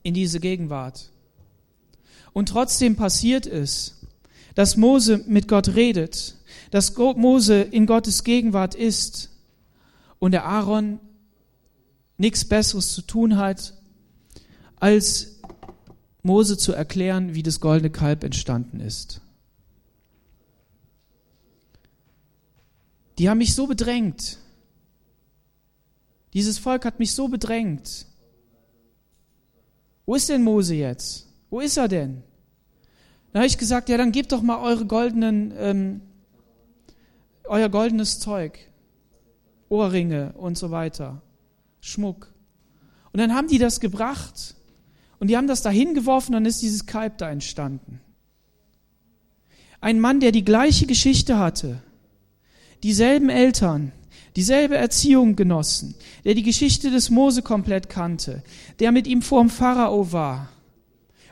in 0.03 0.13
diese 0.13 0.41
Gegenwart. 0.41 1.11
Und 2.33 2.49
trotzdem 2.49 2.97
passiert 2.97 3.47
es, 3.47 4.01
dass 4.55 4.75
Mose 4.75 5.23
mit 5.25 5.47
Gott 5.47 5.69
redet, 5.69 6.35
dass 6.69 6.97
Mose 6.97 7.61
in 7.61 7.85
Gottes 7.85 8.25
Gegenwart 8.25 8.75
ist 8.75 9.29
und 10.19 10.33
der 10.33 10.43
Aaron 10.43 10.99
nichts 12.17 12.45
Besseres 12.45 12.93
zu 12.93 13.01
tun 13.01 13.37
hat, 13.37 13.73
als 14.79 15.39
Mose 16.23 16.57
zu 16.57 16.73
erklären, 16.73 17.35
wie 17.35 17.43
das 17.43 17.59
goldene 17.59 17.91
Kalb 17.91 18.23
entstanden 18.23 18.79
ist. 18.79 19.21
Die 23.17 23.29
haben 23.29 23.37
mich 23.37 23.55
so 23.55 23.67
bedrängt. 23.67 24.39
Dieses 26.33 26.57
Volk 26.57 26.83
hat 26.83 26.99
mich 26.99 27.13
so 27.13 27.27
bedrängt. 27.27 28.07
Wo 30.05 30.15
ist 30.15 30.29
denn 30.29 30.43
Mose 30.43 30.75
jetzt? 30.75 31.27
Wo 31.49 31.59
ist 31.61 31.77
er 31.77 31.87
denn? 31.87 32.23
Da 33.31 33.39
habe 33.39 33.47
ich 33.47 33.57
gesagt, 33.57 33.89
ja, 33.89 33.97
dann 33.97 34.11
gebt 34.11 34.31
doch 34.31 34.41
mal 34.41 34.61
eure 34.61 34.85
goldenen, 34.85 35.53
ähm, 35.57 36.01
euer 37.45 37.69
goldenes 37.69 38.19
Zeug, 38.19 38.59
Ohrringe 39.69 40.33
und 40.33 40.57
so 40.57 40.71
weiter. 40.71 41.21
Schmuck. 41.85 42.33
Und 43.13 43.19
dann 43.19 43.35
haben 43.35 43.47
die 43.47 43.59
das 43.59 43.79
gebracht 43.79 44.55
und 45.19 45.27
die 45.27 45.37
haben 45.37 45.47
das 45.47 45.61
da 45.61 45.69
hingeworfen, 45.69 46.33
dann 46.33 46.45
ist 46.45 46.63
dieses 46.63 46.87
Kalb 46.87 47.19
da 47.19 47.29
entstanden. 47.29 48.01
Ein 49.81 49.99
Mann, 49.99 50.19
der 50.19 50.31
die 50.31 50.43
gleiche 50.43 50.87
Geschichte 50.87 51.37
hatte, 51.37 51.83
dieselben 52.81 53.29
Eltern, 53.29 53.91
dieselbe 54.35 54.75
Erziehung 54.75 55.35
genossen, 55.35 55.93
der 56.23 56.33
die 56.33 56.41
Geschichte 56.41 56.89
des 56.89 57.11
Mose 57.11 57.43
komplett 57.43 57.87
kannte, 57.87 58.43
der 58.79 58.91
mit 58.91 59.05
ihm 59.05 59.21
vor 59.21 59.41
dem 59.41 59.51
Pharao 59.51 60.11
war 60.11 60.49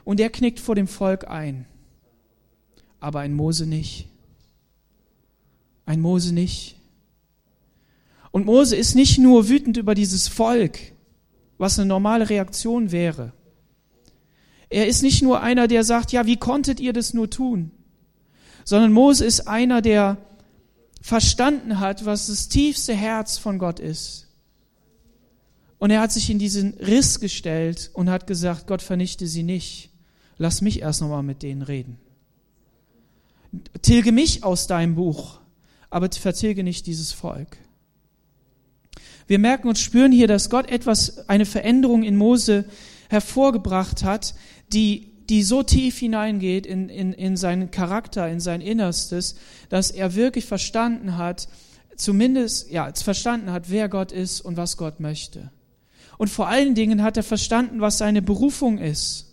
und 0.04 0.20
der 0.20 0.30
knickt 0.30 0.60
vor 0.60 0.76
dem 0.76 0.88
Volk 0.88 1.28
ein. 1.28 1.66
Aber 3.00 3.22
ein 3.22 3.34
Mose 3.34 3.66
nicht. 3.66 4.08
Ein 5.88 6.00
Mose 6.00 6.32
nicht. 6.32 6.78
Und 8.34 8.48
Mose 8.48 8.76
ist 8.76 8.96
nicht 8.96 9.20
nur 9.20 9.48
wütend 9.48 9.78
über 9.78 9.94
dieses 9.94 10.28
Volk, 10.28 10.80
was 11.60 11.78
eine 11.78 11.88
normale 11.88 12.32
Reaktion 12.32 12.92
wäre. 12.92 13.32
Er 14.70 14.88
ist 14.88 15.04
nicht 15.04 15.22
nur 15.22 15.42
einer, 15.42 15.68
der 15.68 15.84
sagt, 15.84 16.12
ja, 16.12 16.26
wie 16.26 16.38
konntet 16.38 16.80
ihr 16.80 16.94
das 16.94 17.14
nur 17.14 17.30
tun? 17.30 17.70
Sondern 18.66 18.92
Mose 18.92 19.24
ist 19.24 19.48
einer, 19.48 19.84
der 19.84 20.18
verstanden 21.00 21.80
hat, 21.80 22.06
was 22.06 22.26
das 22.26 22.50
tiefste 22.50 22.96
Herz 22.96 23.38
von 23.38 23.60
Gott 23.60 23.80
ist. 23.80 24.30
Und 25.78 25.92
er 25.92 26.02
hat 26.02 26.12
sich 26.12 26.32
in 26.32 26.40
diesen 26.40 26.74
Riss 26.80 27.20
gestellt 27.20 27.92
und 27.94 28.10
hat 28.10 28.26
gesagt, 28.26 28.66
Gott 28.66 28.82
vernichte 28.82 29.28
sie 29.28 29.44
nicht. 29.44 29.92
Lass 30.40 30.62
mich 30.62 30.82
erst 30.82 31.02
nochmal 31.02 31.22
mit 31.22 31.44
denen 31.44 31.62
reden. 31.62 32.00
Tilge 33.84 34.12
mich 34.12 34.44
aus 34.44 34.66
deinem 34.66 34.96
Buch, 34.96 35.40
aber 35.92 36.10
vertilge 36.12 36.64
nicht 36.64 36.88
dieses 36.88 37.12
Volk. 37.12 37.58
Wir 39.28 39.40
merken 39.40 39.68
und 39.68 39.78
spüren 39.78 40.12
hier, 40.12 40.28
dass 40.28 40.50
Gott 40.50 40.70
etwas, 40.70 41.30
eine 41.30 41.46
Veränderung 41.46 42.04
in 42.04 42.16
Mose 42.16 42.66
hervorgebracht 43.10 44.04
hat, 44.04 44.36
die, 44.72 45.12
die 45.30 45.44
so 45.44 45.64
tief 45.64 46.00
hineingeht 46.00 46.66
in, 46.66 46.90
in, 46.90 47.14
in 47.14 47.38
seinen 47.38 47.72
Charakter, 47.72 48.28
in 48.28 48.40
sein 48.40 48.62
Innerstes, 48.62 49.36
dass 49.70 49.92
er 49.92 50.16
wirklich 50.16 50.46
verstanden 50.46 51.18
hat, 51.18 51.48
zumindest, 51.96 52.72
ja, 52.72 52.92
verstanden 52.94 53.52
hat, 53.52 53.70
wer 53.70 53.88
Gott 53.88 54.12
ist 54.12 54.42
und 54.42 54.58
was 54.58 54.78
Gott 54.78 55.00
möchte. 55.00 55.52
Und 56.18 56.30
vor 56.30 56.48
allen 56.48 56.76
Dingen 56.76 57.04
hat 57.04 57.18
er 57.18 57.24
verstanden, 57.24 57.82
was 57.82 57.98
seine 57.98 58.22
Berufung 58.22 58.78
ist. 58.78 59.30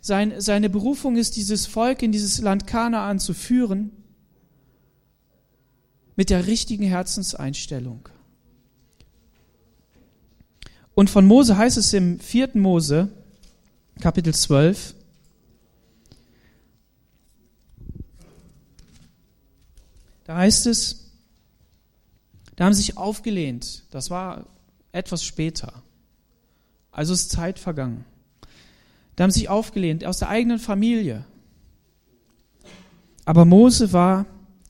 Sein, 0.00 0.34
seine 0.38 0.68
Berufung 0.68 1.16
ist, 1.16 1.36
dieses 1.36 1.66
Volk 1.66 2.02
in 2.02 2.12
dieses 2.12 2.40
Land 2.40 2.66
Kanaan 2.66 3.18
zu 3.18 3.32
führen 3.32 3.90
mit 6.16 6.30
der 6.30 6.46
richtigen 6.46 6.84
Herzenseinstellung. 6.84 8.08
Und 10.94 11.10
von 11.10 11.26
Mose 11.26 11.56
heißt 11.56 11.76
es 11.76 11.92
im 11.92 12.20
vierten 12.20 12.60
Mose, 12.60 13.08
Kapitel 14.00 14.34
12, 14.34 14.94
da 20.24 20.36
heißt 20.36 20.66
es, 20.66 21.10
da 22.56 22.66
haben 22.66 22.74
sie 22.74 22.82
sich 22.82 22.96
aufgelehnt. 22.96 23.84
Das 23.90 24.10
war 24.10 24.46
etwas 24.92 25.24
später. 25.24 25.82
Also 26.92 27.12
ist 27.12 27.30
Zeit 27.30 27.58
vergangen. 27.58 28.04
Da 29.16 29.24
haben 29.24 29.30
sie 29.30 29.40
sich 29.40 29.48
aufgelehnt 29.48 30.04
aus 30.04 30.18
der 30.18 30.28
eigenen 30.28 30.60
Familie. 30.60 31.24
Aber 33.24 33.44
Mose 33.44 33.92
war 33.92 34.26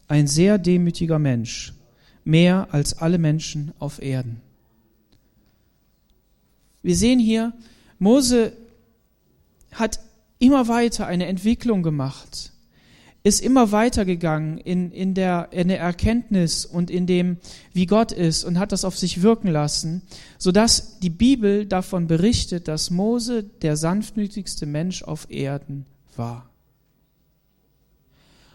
ein 0.08 0.26
sehr 0.26 0.58
demütiger 0.58 1.18
Mensch, 1.18 1.74
mehr 2.24 2.68
als 2.70 2.96
alle 2.98 3.18
Menschen 3.18 3.72
auf 3.78 4.00
Erden. 4.00 4.40
Wir 6.84 6.96
sehen 6.96 7.18
hier, 7.18 7.54
Mose 7.98 8.52
hat 9.72 10.00
immer 10.38 10.68
weiter 10.68 11.06
eine 11.06 11.26
Entwicklung 11.26 11.82
gemacht, 11.82 12.52
ist 13.22 13.40
immer 13.40 13.72
weiter 13.72 14.04
gegangen 14.04 14.58
in, 14.58 14.92
in, 14.92 15.14
der, 15.14 15.48
in 15.50 15.68
der 15.68 15.80
Erkenntnis 15.80 16.66
und 16.66 16.90
in 16.90 17.06
dem, 17.06 17.38
wie 17.72 17.86
Gott 17.86 18.12
ist 18.12 18.44
und 18.44 18.58
hat 18.58 18.70
das 18.70 18.84
auf 18.84 18.98
sich 18.98 19.22
wirken 19.22 19.48
lassen, 19.48 20.02
sodass 20.36 20.98
die 21.00 21.08
Bibel 21.08 21.64
davon 21.64 22.06
berichtet, 22.06 22.68
dass 22.68 22.90
Mose 22.90 23.44
der 23.44 23.78
sanftmütigste 23.78 24.66
Mensch 24.66 25.02
auf 25.02 25.30
Erden 25.30 25.86
war. 26.16 26.50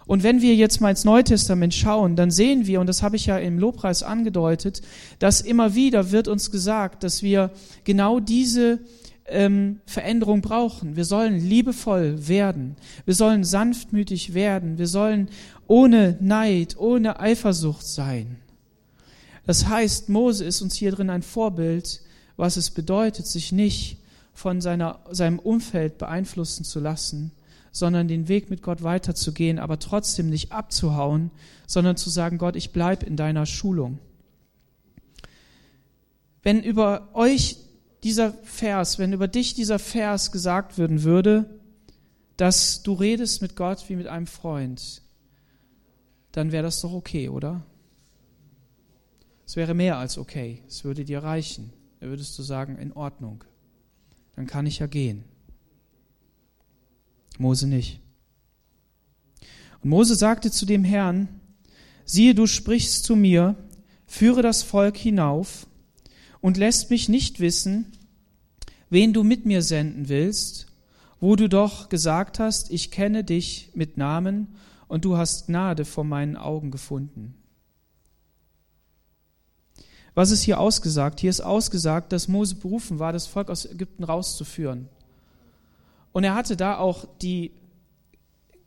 Und 0.09 0.23
wenn 0.23 0.41
wir 0.41 0.55
jetzt 0.55 0.81
mal 0.81 0.89
ins 0.89 1.05
Neue 1.05 1.23
Testament 1.23 1.71
schauen, 1.71 2.15
dann 2.15 2.31
sehen 2.31 2.65
wir, 2.65 2.81
und 2.81 2.87
das 2.87 3.03
habe 3.03 3.15
ich 3.15 3.27
ja 3.27 3.37
im 3.37 3.59
Lobpreis 3.59 4.01
angedeutet, 4.01 4.81
dass 5.19 5.39
immer 5.39 5.75
wieder 5.75 6.09
wird 6.09 6.27
uns 6.27 6.49
gesagt, 6.49 7.03
dass 7.03 7.21
wir 7.21 7.51
genau 7.83 8.19
diese 8.19 8.79
ähm, 9.27 9.81
Veränderung 9.85 10.41
brauchen. 10.41 10.95
Wir 10.95 11.05
sollen 11.05 11.39
liebevoll 11.39 12.27
werden. 12.27 12.75
Wir 13.05 13.13
sollen 13.13 13.43
sanftmütig 13.43 14.33
werden. 14.33 14.79
Wir 14.79 14.87
sollen 14.87 15.29
ohne 15.67 16.17
Neid, 16.19 16.75
ohne 16.79 17.19
Eifersucht 17.19 17.85
sein. 17.85 18.37
Das 19.45 19.67
heißt, 19.67 20.09
Mose 20.09 20.43
ist 20.43 20.63
uns 20.63 20.73
hier 20.73 20.91
drin 20.91 21.11
ein 21.11 21.21
Vorbild, 21.21 22.01
was 22.35 22.57
es 22.57 22.71
bedeutet, 22.71 23.27
sich 23.27 23.51
nicht 23.51 23.97
von 24.33 24.59
seiner, 24.59 25.01
seinem 25.11 25.37
Umfeld 25.37 25.99
beeinflussen 25.99 26.63
zu 26.63 26.79
lassen, 26.79 27.31
sondern 27.71 28.07
den 28.07 28.27
Weg 28.27 28.49
mit 28.49 28.61
Gott 28.61 28.83
weiterzugehen, 28.83 29.59
aber 29.59 29.79
trotzdem 29.79 30.29
nicht 30.29 30.51
abzuhauen, 30.51 31.31
sondern 31.67 31.97
zu 31.97 32.09
sagen, 32.09 32.37
Gott, 32.37 32.55
ich 32.55 32.71
bleib 32.71 33.03
in 33.03 33.15
deiner 33.15 33.45
Schulung. 33.45 33.99
Wenn 36.41 36.63
über 36.63 37.09
euch 37.13 37.57
dieser 38.03 38.33
Vers, 38.43 38.97
wenn 38.97 39.13
über 39.13 39.27
dich 39.27 39.53
dieser 39.53 39.79
Vers 39.79 40.31
gesagt 40.31 40.77
würden 40.77 41.03
würde, 41.03 41.59
dass 42.37 42.83
du 42.83 42.93
redest 42.93 43.41
mit 43.41 43.55
Gott 43.55 43.89
wie 43.89 43.95
mit 43.95 44.07
einem 44.07 44.27
Freund, 44.27 45.01
dann 46.31 46.51
wäre 46.51 46.63
das 46.63 46.81
doch 46.81 46.93
okay, 46.93 47.29
oder? 47.29 47.63
Es 49.45 49.55
wäre 49.55 49.73
mehr 49.73 49.97
als 49.97 50.17
okay. 50.17 50.61
Es 50.67 50.83
würde 50.83 51.03
dir 51.03 51.23
reichen. 51.23 51.73
Da 51.99 52.07
würdest 52.07 52.37
du 52.37 52.43
sagen, 52.43 52.77
in 52.77 52.93
Ordnung. 52.93 53.43
Dann 54.35 54.45
kann 54.45 54.65
ich 54.65 54.79
ja 54.79 54.87
gehen. 54.87 55.25
Mose 57.39 57.67
nicht. 57.67 57.99
Und 59.81 59.89
Mose 59.89 60.15
sagte 60.15 60.51
zu 60.51 60.65
dem 60.65 60.83
Herrn, 60.83 61.27
siehe, 62.05 62.35
du 62.35 62.45
sprichst 62.45 63.05
zu 63.05 63.15
mir, 63.15 63.55
führe 64.05 64.41
das 64.41 64.61
Volk 64.61 64.97
hinauf 64.97 65.65
und 66.41 66.57
lässt 66.57 66.89
mich 66.89 67.09
nicht 67.09 67.39
wissen, 67.39 67.91
wen 68.89 69.13
du 69.13 69.23
mit 69.23 69.45
mir 69.45 69.61
senden 69.61 70.09
willst, 70.09 70.67
wo 71.19 71.35
du 71.35 71.47
doch 71.47 71.89
gesagt 71.89 72.39
hast, 72.39 72.71
ich 72.71 72.91
kenne 72.91 73.23
dich 73.23 73.71
mit 73.73 73.97
Namen 73.97 74.47
und 74.87 75.05
du 75.05 75.17
hast 75.17 75.47
Gnade 75.47 75.85
vor 75.85 76.03
meinen 76.03 76.35
Augen 76.35 76.71
gefunden. 76.71 77.35
Was 80.13 80.31
ist 80.31 80.41
hier 80.41 80.59
ausgesagt? 80.59 81.19
Hier 81.21 81.29
ist 81.29 81.41
ausgesagt, 81.41 82.11
dass 82.11 82.27
Mose 82.27 82.55
berufen 82.55 82.99
war, 82.99 83.13
das 83.13 83.27
Volk 83.27 83.49
aus 83.49 83.65
Ägypten 83.65 84.03
rauszuführen. 84.03 84.89
Und 86.11 86.23
er 86.23 86.35
hatte 86.35 86.57
da 86.57 86.77
auch 86.77 87.05
die 87.21 87.51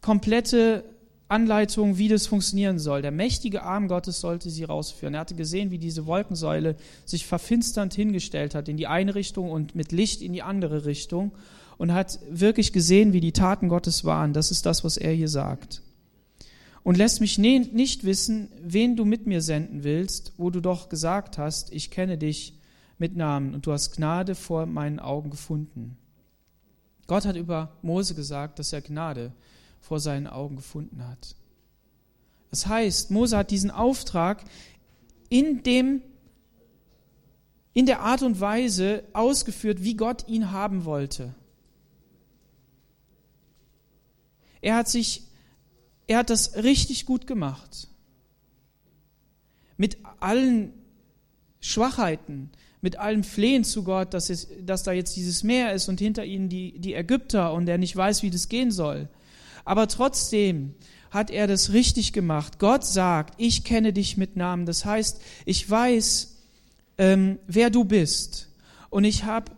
komplette 0.00 0.84
Anleitung, 1.28 1.98
wie 1.98 2.08
das 2.08 2.26
funktionieren 2.26 2.78
soll. 2.78 3.02
Der 3.02 3.10
mächtige 3.10 3.62
Arm 3.62 3.88
Gottes 3.88 4.20
sollte 4.20 4.50
sie 4.50 4.64
rausführen. 4.64 5.14
Er 5.14 5.20
hatte 5.20 5.34
gesehen, 5.34 5.70
wie 5.70 5.78
diese 5.78 6.06
Wolkensäule 6.06 6.76
sich 7.04 7.26
verfinsternd 7.26 7.94
hingestellt 7.94 8.54
hat 8.54 8.68
in 8.68 8.76
die 8.76 8.86
eine 8.86 9.14
Richtung 9.14 9.50
und 9.50 9.74
mit 9.74 9.92
Licht 9.92 10.22
in 10.22 10.32
die 10.32 10.42
andere 10.42 10.84
Richtung 10.84 11.32
und 11.78 11.92
hat 11.92 12.18
wirklich 12.30 12.72
gesehen, 12.72 13.12
wie 13.12 13.20
die 13.20 13.32
Taten 13.32 13.68
Gottes 13.68 14.04
waren. 14.04 14.32
Das 14.32 14.50
ist 14.50 14.66
das, 14.66 14.84
was 14.84 14.96
er 14.96 15.12
hier 15.12 15.28
sagt 15.28 15.82
und 16.82 16.96
lässt 16.98 17.20
mich 17.20 17.38
nicht 17.38 18.04
wissen, 18.04 18.48
wen 18.60 18.96
du 18.96 19.04
mit 19.04 19.26
mir 19.26 19.40
senden 19.40 19.84
willst, 19.84 20.32
wo 20.36 20.50
du 20.50 20.60
doch 20.60 20.88
gesagt 20.88 21.38
hast, 21.38 21.72
ich 21.72 21.90
kenne 21.90 22.18
dich 22.18 22.58
mit 22.98 23.16
Namen 23.16 23.54
und 23.54 23.66
du 23.66 23.72
hast 23.72 23.96
Gnade 23.96 24.34
vor 24.34 24.66
meinen 24.66 24.98
Augen 24.98 25.30
gefunden. 25.30 25.96
Gott 27.06 27.26
hat 27.26 27.36
über 27.36 27.76
Mose 27.82 28.14
gesagt, 28.14 28.58
dass 28.58 28.72
er 28.72 28.80
Gnade 28.80 29.32
vor 29.80 30.00
seinen 30.00 30.26
Augen 30.26 30.56
gefunden 30.56 31.06
hat. 31.06 31.34
Das 32.50 32.66
heißt, 32.66 33.10
Mose 33.10 33.36
hat 33.36 33.50
diesen 33.50 33.70
Auftrag 33.70 34.44
in 35.28 35.62
dem 35.62 36.02
in 37.74 37.86
der 37.86 38.00
Art 38.00 38.22
und 38.22 38.38
Weise 38.38 39.02
ausgeführt, 39.14 39.82
wie 39.82 39.96
Gott 39.96 40.28
ihn 40.28 40.50
haben 40.50 40.84
wollte. 40.84 41.34
Er 44.60 44.76
hat 44.76 44.88
sich 44.88 45.22
er 46.06 46.18
hat 46.18 46.30
das 46.30 46.56
richtig 46.56 47.06
gut 47.06 47.26
gemacht. 47.26 47.88
Mit 49.76 49.96
allen 50.20 50.74
Schwachheiten, 51.60 52.50
mit 52.82 52.98
allem 52.98 53.22
Flehen 53.22 53.64
zu 53.64 53.84
Gott, 53.84 54.12
dass, 54.12 54.28
es, 54.28 54.48
dass 54.60 54.82
da 54.82 54.92
jetzt 54.92 55.16
dieses 55.16 55.44
Meer 55.44 55.72
ist 55.72 55.88
und 55.88 56.00
hinter 56.00 56.24
ihnen 56.24 56.48
die, 56.48 56.78
die 56.78 56.94
Ägypter 56.94 57.54
und 57.54 57.68
er 57.68 57.78
nicht 57.78 57.96
weiß, 57.96 58.22
wie 58.22 58.30
das 58.30 58.48
gehen 58.48 58.72
soll. 58.72 59.08
Aber 59.64 59.86
trotzdem 59.86 60.74
hat 61.10 61.30
er 61.30 61.46
das 61.46 61.72
richtig 61.72 62.12
gemacht. 62.12 62.58
Gott 62.58 62.84
sagt, 62.84 63.34
ich 63.38 63.64
kenne 63.64 63.92
dich 63.92 64.16
mit 64.16 64.36
Namen. 64.36 64.66
Das 64.66 64.84
heißt, 64.84 65.20
ich 65.44 65.70
weiß, 65.70 66.36
ähm, 66.98 67.38
wer 67.46 67.70
du 67.70 67.84
bist. 67.84 68.48
Und 68.90 69.04
ich 69.04 69.24
habe 69.24 69.52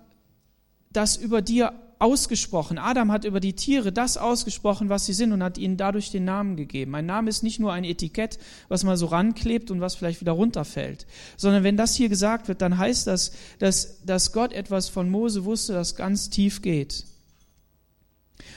das 0.92 1.16
über 1.16 1.40
dir 1.42 1.72
ausgesprochen. 2.04 2.76
Adam 2.76 3.10
hat 3.10 3.24
über 3.24 3.40
die 3.40 3.54
Tiere 3.54 3.90
das 3.90 4.18
ausgesprochen, 4.18 4.90
was 4.90 5.06
sie 5.06 5.14
sind 5.14 5.32
und 5.32 5.42
hat 5.42 5.56
ihnen 5.56 5.78
dadurch 5.78 6.10
den 6.10 6.26
Namen 6.26 6.54
gegeben. 6.54 6.94
Ein 6.94 7.06
Name 7.06 7.30
ist 7.30 7.42
nicht 7.42 7.60
nur 7.60 7.72
ein 7.72 7.82
Etikett, 7.82 8.38
was 8.68 8.84
man 8.84 8.98
so 8.98 9.06
ranklebt 9.06 9.70
und 9.70 9.80
was 9.80 9.94
vielleicht 9.94 10.20
wieder 10.20 10.32
runterfällt, 10.32 11.06
sondern 11.38 11.64
wenn 11.64 11.78
das 11.78 11.94
hier 11.94 12.10
gesagt 12.10 12.46
wird, 12.46 12.60
dann 12.60 12.76
heißt 12.76 13.06
das, 13.06 13.32
dass, 13.58 14.04
dass 14.04 14.32
Gott 14.32 14.52
etwas 14.52 14.90
von 14.90 15.08
Mose 15.08 15.46
wusste, 15.46 15.72
das 15.72 15.96
ganz 15.96 16.28
tief 16.28 16.60
geht. 16.60 17.06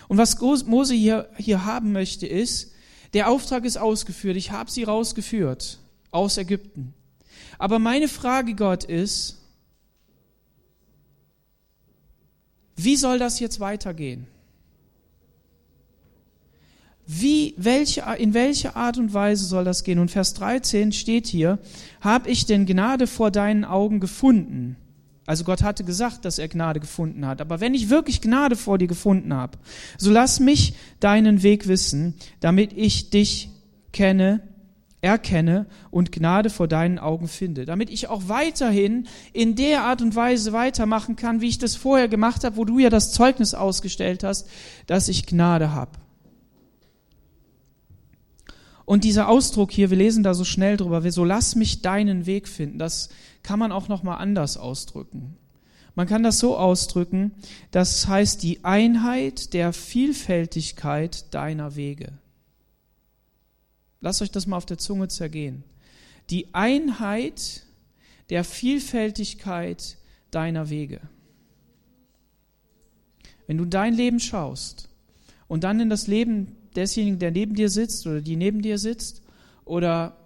Und 0.09 0.17
was 0.17 0.37
Mose 0.65 0.93
hier, 0.93 1.29
hier 1.37 1.63
haben 1.63 1.93
möchte, 1.93 2.27
ist, 2.27 2.73
der 3.13 3.29
Auftrag 3.29 3.63
ist 3.63 3.77
ausgeführt, 3.77 4.35
ich 4.35 4.51
habe 4.51 4.69
sie 4.69 4.83
rausgeführt 4.83 5.79
aus 6.11 6.37
Ägypten. 6.37 6.93
Aber 7.59 7.79
meine 7.79 8.09
Frage 8.09 8.55
Gott 8.55 8.83
ist, 8.83 9.36
Wie 12.77 12.95
soll 12.95 13.19
das 13.19 13.39
jetzt 13.39 13.59
weitergehen? 13.59 14.27
Wie, 17.07 17.55
welche, 17.57 18.01
in 18.19 18.33
welche 18.33 18.75
Art 18.75 18.97
und 18.97 19.13
Weise 19.13 19.45
soll 19.45 19.63
das 19.63 19.83
gehen? 19.83 19.99
Und 19.99 20.11
Vers 20.11 20.33
13 20.35 20.91
steht 20.91 21.25
hier, 21.25 21.57
hab 22.01 22.27
ich 22.27 22.45
denn 22.45 22.65
Gnade 22.65 23.07
vor 23.07 23.31
deinen 23.31 23.65
Augen 23.65 23.99
gefunden? 23.99 24.75
Also 25.25 25.43
Gott 25.43 25.63
hatte 25.63 25.83
gesagt, 25.83 26.23
dass 26.25 26.37
er 26.37 26.47
Gnade 26.49 26.79
gefunden 26.79 27.25
hat. 27.25 27.41
Aber 27.41 27.59
wenn 27.59 27.73
ich 27.73 27.89
wirklich 27.89 28.21
Gnade 28.21 28.55
vor 28.55 28.77
dir 28.77 28.87
gefunden 28.87 29.33
habe, 29.33 29.57
so 29.97 30.11
lass 30.11 30.39
mich 30.39 30.75
deinen 30.99 31.43
Weg 31.43 31.67
wissen, 31.67 32.13
damit 32.39 32.73
ich 32.73 33.09
dich 33.09 33.49
kenne 33.91 34.41
erkenne 35.01 35.67
und 35.91 36.11
Gnade 36.11 36.49
vor 36.49 36.67
deinen 36.67 36.97
Augen 36.97 37.27
finde, 37.27 37.65
damit 37.65 37.89
ich 37.89 38.07
auch 38.07 38.23
weiterhin 38.27 39.07
in 39.31 39.55
der 39.55 39.83
Art 39.83 40.01
und 40.01 40.15
Weise 40.15 40.53
weitermachen 40.53 41.15
kann, 41.15 41.41
wie 41.41 41.49
ich 41.49 41.59
das 41.59 41.75
vorher 41.75 42.07
gemacht 42.07 42.43
habe, 42.43 42.57
wo 42.57 42.65
du 42.65 42.79
ja 42.79 42.89
das 42.89 43.11
Zeugnis 43.11 43.53
ausgestellt 43.53 44.23
hast, 44.23 44.47
dass 44.87 45.07
ich 45.07 45.25
Gnade 45.27 45.73
habe. 45.73 45.91
Und 48.85 49.03
dieser 49.03 49.27
Ausdruck 49.27 49.71
hier, 49.71 49.89
wir 49.89 49.97
lesen 49.97 50.23
da 50.23 50.33
so 50.33 50.45
schnell 50.45 50.77
drüber, 50.77 51.09
so 51.11 51.25
lass 51.25 51.55
mich 51.55 51.81
deinen 51.81 52.25
Weg 52.25 52.47
finden, 52.47 52.79
das 52.79 53.09
kann 53.43 53.59
man 53.59 53.71
auch 53.71 53.89
noch 53.89 54.01
mal 54.01 54.15
anders 54.15 54.57
ausdrücken. 54.57 55.37
Man 55.93 56.07
kann 56.07 56.23
das 56.23 56.39
so 56.39 56.57
ausdrücken, 56.57 57.31
das 57.71 58.07
heißt 58.07 58.41
die 58.43 58.63
Einheit 58.63 59.53
der 59.53 59.73
Vielfältigkeit 59.73 61.33
deiner 61.33 61.75
Wege. 61.75 62.13
Lasst 64.01 64.21
euch 64.21 64.31
das 64.31 64.47
mal 64.47 64.57
auf 64.57 64.65
der 64.65 64.77
Zunge 64.77 65.07
zergehen. 65.07 65.63
Die 66.29 66.53
Einheit 66.53 67.63
der 68.29 68.43
Vielfältigkeit 68.43 69.97
deiner 70.31 70.69
Wege. 70.69 71.01
Wenn 73.47 73.57
du 73.57 73.65
dein 73.65 73.93
Leben 73.93 74.19
schaust 74.19 74.89
und 75.47 75.63
dann 75.63 75.79
in 75.79 75.89
das 75.89 76.07
Leben 76.07 76.55
desjenigen, 76.75 77.19
der 77.19 77.31
neben 77.31 77.55
dir 77.55 77.69
sitzt 77.69 78.05
oder 78.05 78.21
die 78.21 78.35
neben 78.35 78.61
dir 78.61 78.77
sitzt 78.77 79.23
oder 79.63 80.17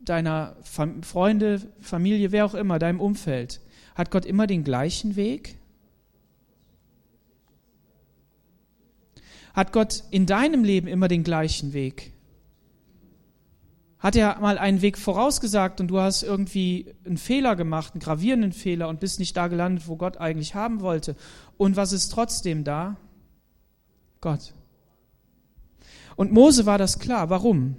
deiner 0.00 0.56
Freunde, 0.62 1.60
Familie, 1.80 2.32
wer 2.32 2.46
auch 2.46 2.54
immer, 2.54 2.78
deinem 2.78 3.00
Umfeld, 3.00 3.60
hat 3.94 4.10
Gott 4.10 4.24
immer 4.24 4.46
den 4.46 4.64
gleichen 4.64 5.16
Weg? 5.16 5.58
Hat 9.52 9.72
Gott 9.72 10.04
in 10.10 10.26
deinem 10.26 10.64
Leben 10.64 10.86
immer 10.86 11.08
den 11.08 11.24
gleichen 11.24 11.72
Weg? 11.72 12.12
Hat 13.98 14.16
er 14.16 14.38
mal 14.40 14.58
einen 14.58 14.82
Weg 14.82 14.98
vorausgesagt 14.98 15.80
und 15.80 15.88
du 15.88 16.00
hast 16.00 16.22
irgendwie 16.22 16.94
einen 17.04 17.16
Fehler 17.16 17.56
gemacht, 17.56 17.94
einen 17.94 18.00
gravierenden 18.00 18.52
Fehler 18.52 18.88
und 18.88 19.00
bist 19.00 19.18
nicht 19.18 19.36
da 19.36 19.48
gelandet, 19.48 19.88
wo 19.88 19.96
Gott 19.96 20.18
eigentlich 20.18 20.54
haben 20.54 20.80
wollte. 20.80 21.16
Und 21.56 21.76
was 21.76 21.92
ist 21.92 22.10
trotzdem 22.10 22.62
da? 22.62 22.96
Gott. 24.20 24.52
Und 26.14 26.32
Mose 26.32 26.66
war 26.66 26.78
das 26.78 26.98
klar. 26.98 27.30
Warum? 27.30 27.76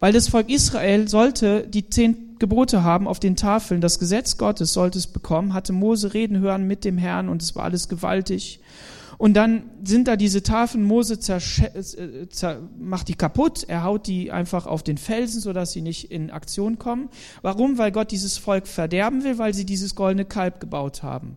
Weil 0.00 0.12
das 0.12 0.28
Volk 0.28 0.50
Israel 0.50 1.08
sollte 1.08 1.66
die 1.68 1.88
zehn 1.88 2.36
Gebote 2.38 2.82
haben 2.82 3.06
auf 3.06 3.20
den 3.20 3.36
Tafeln. 3.36 3.80
Das 3.80 3.98
Gesetz 3.98 4.38
Gottes 4.38 4.72
sollte 4.72 4.98
es 4.98 5.06
bekommen, 5.06 5.54
hatte 5.54 5.72
Mose 5.72 6.14
reden 6.14 6.40
hören 6.40 6.66
mit 6.66 6.84
dem 6.84 6.98
Herrn 6.98 7.28
und 7.28 7.42
es 7.42 7.54
war 7.54 7.64
alles 7.64 7.88
gewaltig. 7.88 8.60
Und 9.18 9.34
dann 9.34 9.70
sind 9.82 10.08
da 10.08 10.16
diese 10.16 10.42
Tafeln, 10.42 10.84
Mose 10.84 11.14
äh, 11.14 12.56
macht 12.78 13.08
die 13.08 13.14
kaputt, 13.14 13.64
er 13.68 13.84
haut 13.84 14.06
die 14.06 14.32
einfach 14.32 14.66
auf 14.66 14.82
den 14.82 14.98
Felsen, 14.98 15.40
sodass 15.40 15.72
sie 15.72 15.82
nicht 15.82 16.10
in 16.10 16.30
Aktion 16.30 16.78
kommen. 16.78 17.08
Warum? 17.42 17.78
Weil 17.78 17.92
Gott 17.92 18.10
dieses 18.10 18.38
Volk 18.38 18.66
verderben 18.66 19.24
will, 19.24 19.38
weil 19.38 19.54
sie 19.54 19.64
dieses 19.64 19.94
goldene 19.94 20.24
Kalb 20.24 20.60
gebaut 20.60 21.02
haben. 21.02 21.36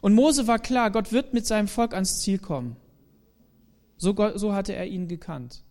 Und 0.00 0.14
Mose 0.14 0.46
war 0.46 0.58
klar, 0.58 0.90
Gott 0.90 1.12
wird 1.12 1.32
mit 1.32 1.46
seinem 1.46 1.68
Volk 1.68 1.94
ans 1.94 2.20
Ziel 2.20 2.38
kommen. 2.38 2.76
So, 3.96 4.14
so 4.34 4.52
hatte 4.52 4.74
er 4.74 4.86
ihn 4.86 5.06
gekannt. 5.06 5.62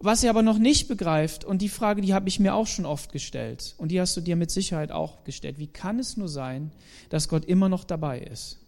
Was 0.00 0.22
er 0.22 0.30
aber 0.30 0.42
noch 0.42 0.58
nicht 0.58 0.86
begreift, 0.86 1.44
und 1.44 1.60
die 1.60 1.68
Frage, 1.68 2.02
die 2.02 2.14
habe 2.14 2.28
ich 2.28 2.38
mir 2.38 2.54
auch 2.54 2.68
schon 2.68 2.86
oft 2.86 3.12
gestellt, 3.12 3.74
und 3.78 3.90
die 3.90 4.00
hast 4.00 4.16
du 4.16 4.20
dir 4.20 4.36
mit 4.36 4.50
Sicherheit 4.50 4.92
auch 4.92 5.24
gestellt, 5.24 5.58
wie 5.58 5.66
kann 5.66 5.98
es 5.98 6.16
nur 6.16 6.28
sein, 6.28 6.70
dass 7.08 7.28
Gott 7.28 7.44
immer 7.44 7.68
noch 7.68 7.82
dabei 7.82 8.20
ist? 8.20 8.58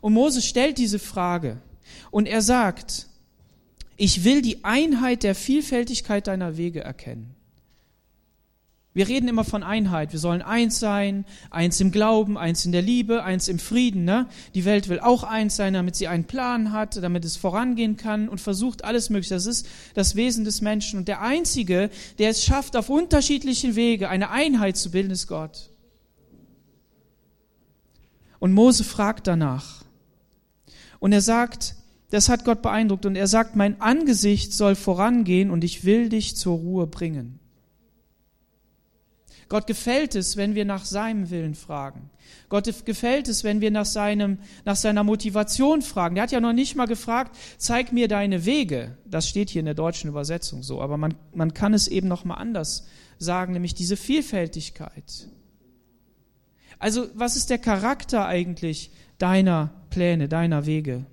Und 0.00 0.14
Moses 0.14 0.46
stellt 0.46 0.78
diese 0.78 0.98
Frage, 0.98 1.60
und 2.10 2.26
er 2.26 2.40
sagt, 2.40 3.08
ich 3.96 4.24
will 4.24 4.40
die 4.40 4.64
Einheit 4.64 5.22
der 5.22 5.34
Vielfältigkeit 5.34 6.26
deiner 6.26 6.56
Wege 6.56 6.80
erkennen. 6.80 7.34
Wir 8.94 9.08
reden 9.08 9.28
immer 9.28 9.42
von 9.42 9.64
Einheit. 9.64 10.12
Wir 10.12 10.20
sollen 10.20 10.40
eins 10.40 10.78
sein, 10.78 11.24
eins 11.50 11.80
im 11.80 11.90
Glauben, 11.90 12.38
eins 12.38 12.64
in 12.64 12.70
der 12.70 12.80
Liebe, 12.80 13.24
eins 13.24 13.48
im 13.48 13.58
Frieden. 13.58 14.04
Ne? 14.04 14.28
Die 14.54 14.64
Welt 14.64 14.88
will 14.88 15.00
auch 15.00 15.24
eins 15.24 15.56
sein, 15.56 15.74
damit 15.74 15.96
sie 15.96 16.06
einen 16.06 16.24
Plan 16.24 16.70
hat, 16.70 17.02
damit 17.02 17.24
es 17.24 17.36
vorangehen 17.36 17.96
kann 17.96 18.28
und 18.28 18.40
versucht 18.40 18.84
alles 18.84 19.10
Mögliche. 19.10 19.34
Das 19.34 19.46
ist 19.46 19.66
das 19.94 20.14
Wesen 20.14 20.44
des 20.44 20.60
Menschen. 20.60 21.00
Und 21.00 21.08
der 21.08 21.22
Einzige, 21.22 21.90
der 22.18 22.30
es 22.30 22.44
schafft, 22.44 22.76
auf 22.76 22.88
unterschiedlichen 22.88 23.74
Wege 23.74 24.08
eine 24.08 24.30
Einheit 24.30 24.76
zu 24.76 24.92
bilden, 24.92 25.10
ist 25.10 25.26
Gott. 25.26 25.70
Und 28.38 28.52
Mose 28.52 28.84
fragt 28.84 29.26
danach. 29.26 29.84
Und 31.00 31.12
er 31.12 31.20
sagt, 31.20 31.74
das 32.10 32.28
hat 32.28 32.44
Gott 32.44 32.62
beeindruckt. 32.62 33.06
Und 33.06 33.16
er 33.16 33.26
sagt, 33.26 33.56
mein 33.56 33.80
Angesicht 33.80 34.52
soll 34.52 34.76
vorangehen 34.76 35.50
und 35.50 35.64
ich 35.64 35.84
will 35.84 36.10
dich 36.10 36.36
zur 36.36 36.58
Ruhe 36.58 36.86
bringen. 36.86 37.40
Gott 39.54 39.68
gefällt 39.68 40.16
es, 40.16 40.36
wenn 40.36 40.56
wir 40.56 40.64
nach 40.64 40.84
seinem 40.84 41.30
Willen 41.30 41.54
fragen. 41.54 42.10
Gott 42.48 42.84
gefällt 42.84 43.28
es, 43.28 43.44
wenn 43.44 43.60
wir 43.60 43.70
nach, 43.70 43.86
seinem, 43.86 44.38
nach 44.64 44.74
seiner 44.74 45.04
Motivation 45.04 45.80
fragen. 45.80 46.16
Der 46.16 46.24
hat 46.24 46.32
ja 46.32 46.40
noch 46.40 46.52
nicht 46.52 46.74
mal 46.74 46.88
gefragt, 46.88 47.36
zeig 47.56 47.92
mir 47.92 48.08
deine 48.08 48.46
Wege. 48.46 48.98
Das 49.04 49.28
steht 49.28 49.50
hier 49.50 49.60
in 49.60 49.66
der 49.66 49.74
deutschen 49.74 50.10
Übersetzung 50.10 50.64
so. 50.64 50.82
Aber 50.82 50.96
man, 50.96 51.14
man 51.32 51.54
kann 51.54 51.72
es 51.72 51.86
eben 51.86 52.08
noch 52.08 52.24
mal 52.24 52.34
anders 52.34 52.88
sagen, 53.20 53.52
nämlich 53.52 53.74
diese 53.74 53.96
Vielfältigkeit. 53.96 55.28
Also, 56.80 57.06
was 57.14 57.36
ist 57.36 57.48
der 57.48 57.58
Charakter 57.58 58.26
eigentlich 58.26 58.90
deiner 59.18 59.70
Pläne, 59.88 60.28
deiner 60.28 60.66
Wege? 60.66 61.06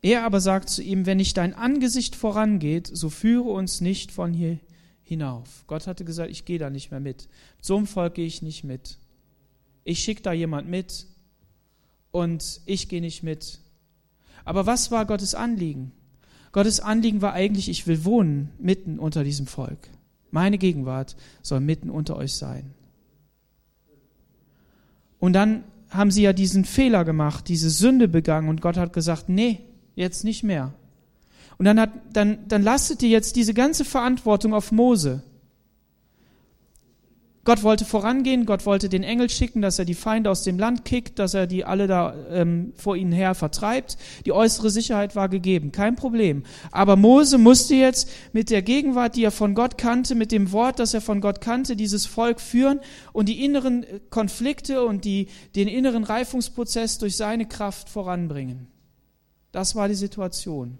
Er 0.00 0.24
aber 0.24 0.40
sagt 0.40 0.70
zu 0.70 0.82
ihm, 0.82 1.04
wenn 1.04 1.18
nicht 1.18 1.36
dein 1.36 1.52
Angesicht 1.52 2.16
vorangeht, 2.16 2.88
so 2.90 3.10
führe 3.10 3.50
uns 3.50 3.82
nicht 3.82 4.10
von 4.10 4.32
hier 4.32 4.58
hinauf. 5.04 5.64
Gott 5.66 5.86
hatte 5.86 6.04
gesagt, 6.04 6.30
ich 6.30 6.44
gehe 6.44 6.58
da 6.58 6.70
nicht 6.70 6.90
mehr 6.90 7.00
mit. 7.00 7.28
So 7.60 7.76
einem 7.76 7.86
Volk 7.86 8.14
gehe 8.14 8.26
ich 8.26 8.42
nicht 8.42 8.64
mit. 8.64 8.98
Ich 9.84 10.00
schicke 10.00 10.22
da 10.22 10.32
jemand 10.32 10.68
mit 10.68 11.06
und 12.10 12.60
ich 12.66 12.88
gehe 12.88 13.00
nicht 13.00 13.22
mit. 13.22 13.58
Aber 14.44 14.66
was 14.66 14.90
war 14.90 15.06
Gottes 15.06 15.34
Anliegen? 15.34 15.92
Gottes 16.52 16.80
Anliegen 16.80 17.22
war 17.22 17.32
eigentlich, 17.32 17.68
ich 17.68 17.86
will 17.86 18.04
wohnen 18.04 18.50
mitten 18.58 18.98
unter 18.98 19.24
diesem 19.24 19.46
Volk. 19.46 19.88
Meine 20.30 20.58
Gegenwart 20.58 21.16
soll 21.42 21.60
mitten 21.60 21.90
unter 21.90 22.16
euch 22.16 22.34
sein. 22.34 22.72
Und 25.18 25.34
dann 25.34 25.64
haben 25.88 26.10
sie 26.10 26.22
ja 26.22 26.32
diesen 26.32 26.64
Fehler 26.64 27.04
gemacht, 27.04 27.48
diese 27.48 27.70
Sünde 27.70 28.08
begangen 28.08 28.48
und 28.48 28.60
Gott 28.60 28.76
hat 28.76 28.92
gesagt, 28.92 29.28
nee, 29.28 29.60
jetzt 29.94 30.24
nicht 30.24 30.42
mehr. 30.42 30.74
Und 31.58 31.66
dann, 31.66 31.80
hat, 31.80 31.90
dann, 32.12 32.38
dann 32.48 32.62
lastet 32.62 33.02
ihr 33.02 33.08
jetzt 33.08 33.36
diese 33.36 33.54
ganze 33.54 33.84
Verantwortung 33.84 34.54
auf 34.54 34.72
Mose. 34.72 35.22
Gott 37.44 37.64
wollte 37.64 37.84
vorangehen, 37.84 38.46
Gott 38.46 38.66
wollte 38.66 38.88
den 38.88 39.02
Engel 39.02 39.28
schicken, 39.28 39.62
dass 39.62 39.80
er 39.80 39.84
die 39.84 39.94
Feinde 39.94 40.30
aus 40.30 40.44
dem 40.44 40.60
Land 40.60 40.84
kickt, 40.84 41.18
dass 41.18 41.34
er 41.34 41.48
die 41.48 41.64
alle 41.64 41.88
da 41.88 42.14
ähm, 42.30 42.72
vor 42.76 42.94
ihnen 42.94 43.10
her 43.10 43.34
vertreibt. 43.34 43.96
Die 44.26 44.32
äußere 44.32 44.70
Sicherheit 44.70 45.16
war 45.16 45.28
gegeben, 45.28 45.72
kein 45.72 45.96
Problem. 45.96 46.44
Aber 46.70 46.94
Mose 46.94 47.38
musste 47.38 47.74
jetzt 47.74 48.08
mit 48.32 48.50
der 48.50 48.62
Gegenwart, 48.62 49.16
die 49.16 49.24
er 49.24 49.32
von 49.32 49.56
Gott 49.56 49.76
kannte, 49.76 50.14
mit 50.14 50.30
dem 50.30 50.52
Wort, 50.52 50.78
das 50.78 50.94
er 50.94 51.00
von 51.00 51.20
Gott 51.20 51.40
kannte, 51.40 51.74
dieses 51.74 52.06
Volk 52.06 52.40
führen 52.40 52.78
und 53.12 53.28
die 53.28 53.44
inneren 53.44 53.84
Konflikte 54.10 54.84
und 54.84 55.04
die, 55.04 55.26
den 55.56 55.66
inneren 55.66 56.04
Reifungsprozess 56.04 56.98
durch 56.98 57.16
seine 57.16 57.46
Kraft 57.46 57.88
voranbringen. 57.88 58.68
Das 59.50 59.74
war 59.74 59.88
die 59.88 59.96
Situation. 59.96 60.78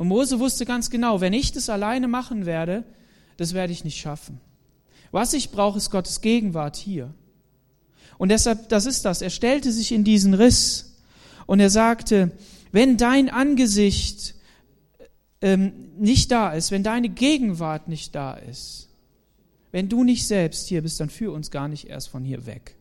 Und 0.00 0.08
Mose 0.08 0.40
wusste 0.40 0.64
ganz 0.64 0.88
genau, 0.88 1.20
wenn 1.20 1.34
ich 1.34 1.52
das 1.52 1.68
alleine 1.68 2.08
machen 2.08 2.46
werde, 2.46 2.84
das 3.36 3.52
werde 3.52 3.74
ich 3.74 3.84
nicht 3.84 4.00
schaffen. 4.00 4.40
Was 5.10 5.34
ich 5.34 5.50
brauche, 5.50 5.76
ist 5.76 5.90
Gottes 5.90 6.22
Gegenwart 6.22 6.76
hier. 6.76 7.12
Und 8.16 8.30
deshalb, 8.30 8.70
das 8.70 8.86
ist 8.86 9.04
das. 9.04 9.20
Er 9.20 9.28
stellte 9.28 9.70
sich 9.70 9.92
in 9.92 10.02
diesen 10.02 10.32
Riss 10.32 10.96
und 11.44 11.60
er 11.60 11.68
sagte, 11.68 12.32
wenn 12.72 12.96
dein 12.96 13.28
Angesicht 13.28 14.36
ähm, 15.42 15.90
nicht 15.98 16.32
da 16.32 16.50
ist, 16.52 16.70
wenn 16.70 16.82
deine 16.82 17.10
Gegenwart 17.10 17.86
nicht 17.86 18.14
da 18.14 18.32
ist, 18.32 18.88
wenn 19.70 19.90
du 19.90 20.02
nicht 20.02 20.26
selbst 20.26 20.68
hier 20.68 20.80
bist, 20.80 20.98
dann 20.98 21.10
führ 21.10 21.34
uns 21.34 21.50
gar 21.50 21.68
nicht 21.68 21.88
erst 21.88 22.08
von 22.08 22.24
hier 22.24 22.46
weg. 22.46 22.74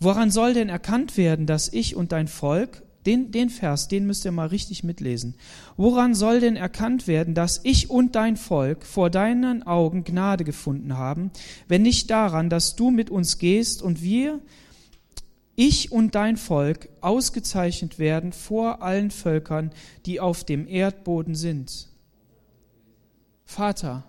Woran 0.00 0.30
soll 0.30 0.54
denn 0.54 0.70
erkannt 0.70 1.18
werden, 1.18 1.44
dass 1.44 1.70
ich 1.70 1.96
und 1.96 2.12
dein 2.12 2.28
Volk 2.28 2.82
den, 3.08 3.30
den 3.30 3.48
Vers, 3.48 3.88
den 3.88 4.06
müsst 4.06 4.26
ihr 4.26 4.32
mal 4.32 4.48
richtig 4.48 4.84
mitlesen. 4.84 5.34
Woran 5.78 6.14
soll 6.14 6.40
denn 6.40 6.56
erkannt 6.56 7.06
werden, 7.06 7.34
dass 7.34 7.60
ich 7.64 7.88
und 7.88 8.14
dein 8.14 8.36
Volk 8.36 8.84
vor 8.84 9.08
deinen 9.08 9.62
Augen 9.62 10.04
Gnade 10.04 10.44
gefunden 10.44 10.98
haben, 10.98 11.30
wenn 11.68 11.80
nicht 11.80 12.10
daran, 12.10 12.50
dass 12.50 12.76
du 12.76 12.90
mit 12.90 13.08
uns 13.08 13.38
gehst 13.38 13.80
und 13.80 14.02
wir, 14.02 14.40
ich 15.56 15.90
und 15.90 16.14
dein 16.14 16.36
Volk, 16.36 16.90
ausgezeichnet 17.00 17.98
werden 17.98 18.32
vor 18.32 18.82
allen 18.82 19.10
Völkern, 19.10 19.70
die 20.04 20.20
auf 20.20 20.44
dem 20.44 20.68
Erdboden 20.68 21.34
sind? 21.34 21.88
Vater, 23.46 24.04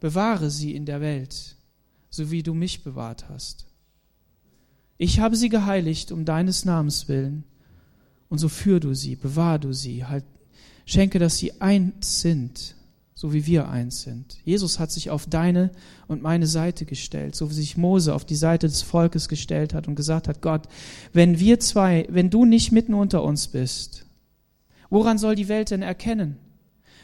bewahre 0.00 0.48
sie 0.48 0.74
in 0.74 0.86
der 0.86 1.02
Welt, 1.02 1.56
so 2.08 2.30
wie 2.30 2.42
du 2.42 2.54
mich 2.54 2.82
bewahrt 2.82 3.28
hast. 3.28 3.66
Ich 4.96 5.20
habe 5.20 5.36
sie 5.36 5.50
geheiligt 5.50 6.12
um 6.12 6.24
deines 6.24 6.64
Namens 6.64 7.08
willen 7.08 7.44
und 8.34 8.38
so 8.38 8.48
führ 8.48 8.80
du 8.80 8.94
sie, 8.94 9.14
bewahr 9.14 9.60
du 9.60 9.72
sie, 9.72 10.06
halt, 10.06 10.24
schenke, 10.86 11.20
dass 11.20 11.38
sie 11.38 11.60
eins 11.60 12.20
sind, 12.20 12.74
so 13.14 13.32
wie 13.32 13.46
wir 13.46 13.68
eins 13.68 14.02
sind. 14.02 14.38
Jesus 14.44 14.80
hat 14.80 14.90
sich 14.90 15.08
auf 15.08 15.26
deine 15.26 15.70
und 16.08 16.20
meine 16.20 16.48
Seite 16.48 16.84
gestellt, 16.84 17.36
so 17.36 17.48
wie 17.48 17.54
sich 17.54 17.76
Mose 17.76 18.12
auf 18.12 18.24
die 18.24 18.34
Seite 18.34 18.66
des 18.66 18.82
Volkes 18.82 19.28
gestellt 19.28 19.72
hat 19.72 19.86
und 19.86 19.94
gesagt 19.94 20.26
hat, 20.26 20.42
Gott, 20.42 20.62
wenn 21.12 21.38
wir 21.38 21.60
zwei, 21.60 22.08
wenn 22.10 22.28
du 22.28 22.44
nicht 22.44 22.72
mitten 22.72 22.94
unter 22.94 23.22
uns 23.22 23.46
bist, 23.46 24.04
woran 24.90 25.16
soll 25.16 25.36
die 25.36 25.46
Welt 25.46 25.70
denn 25.70 25.82
erkennen? 25.82 26.36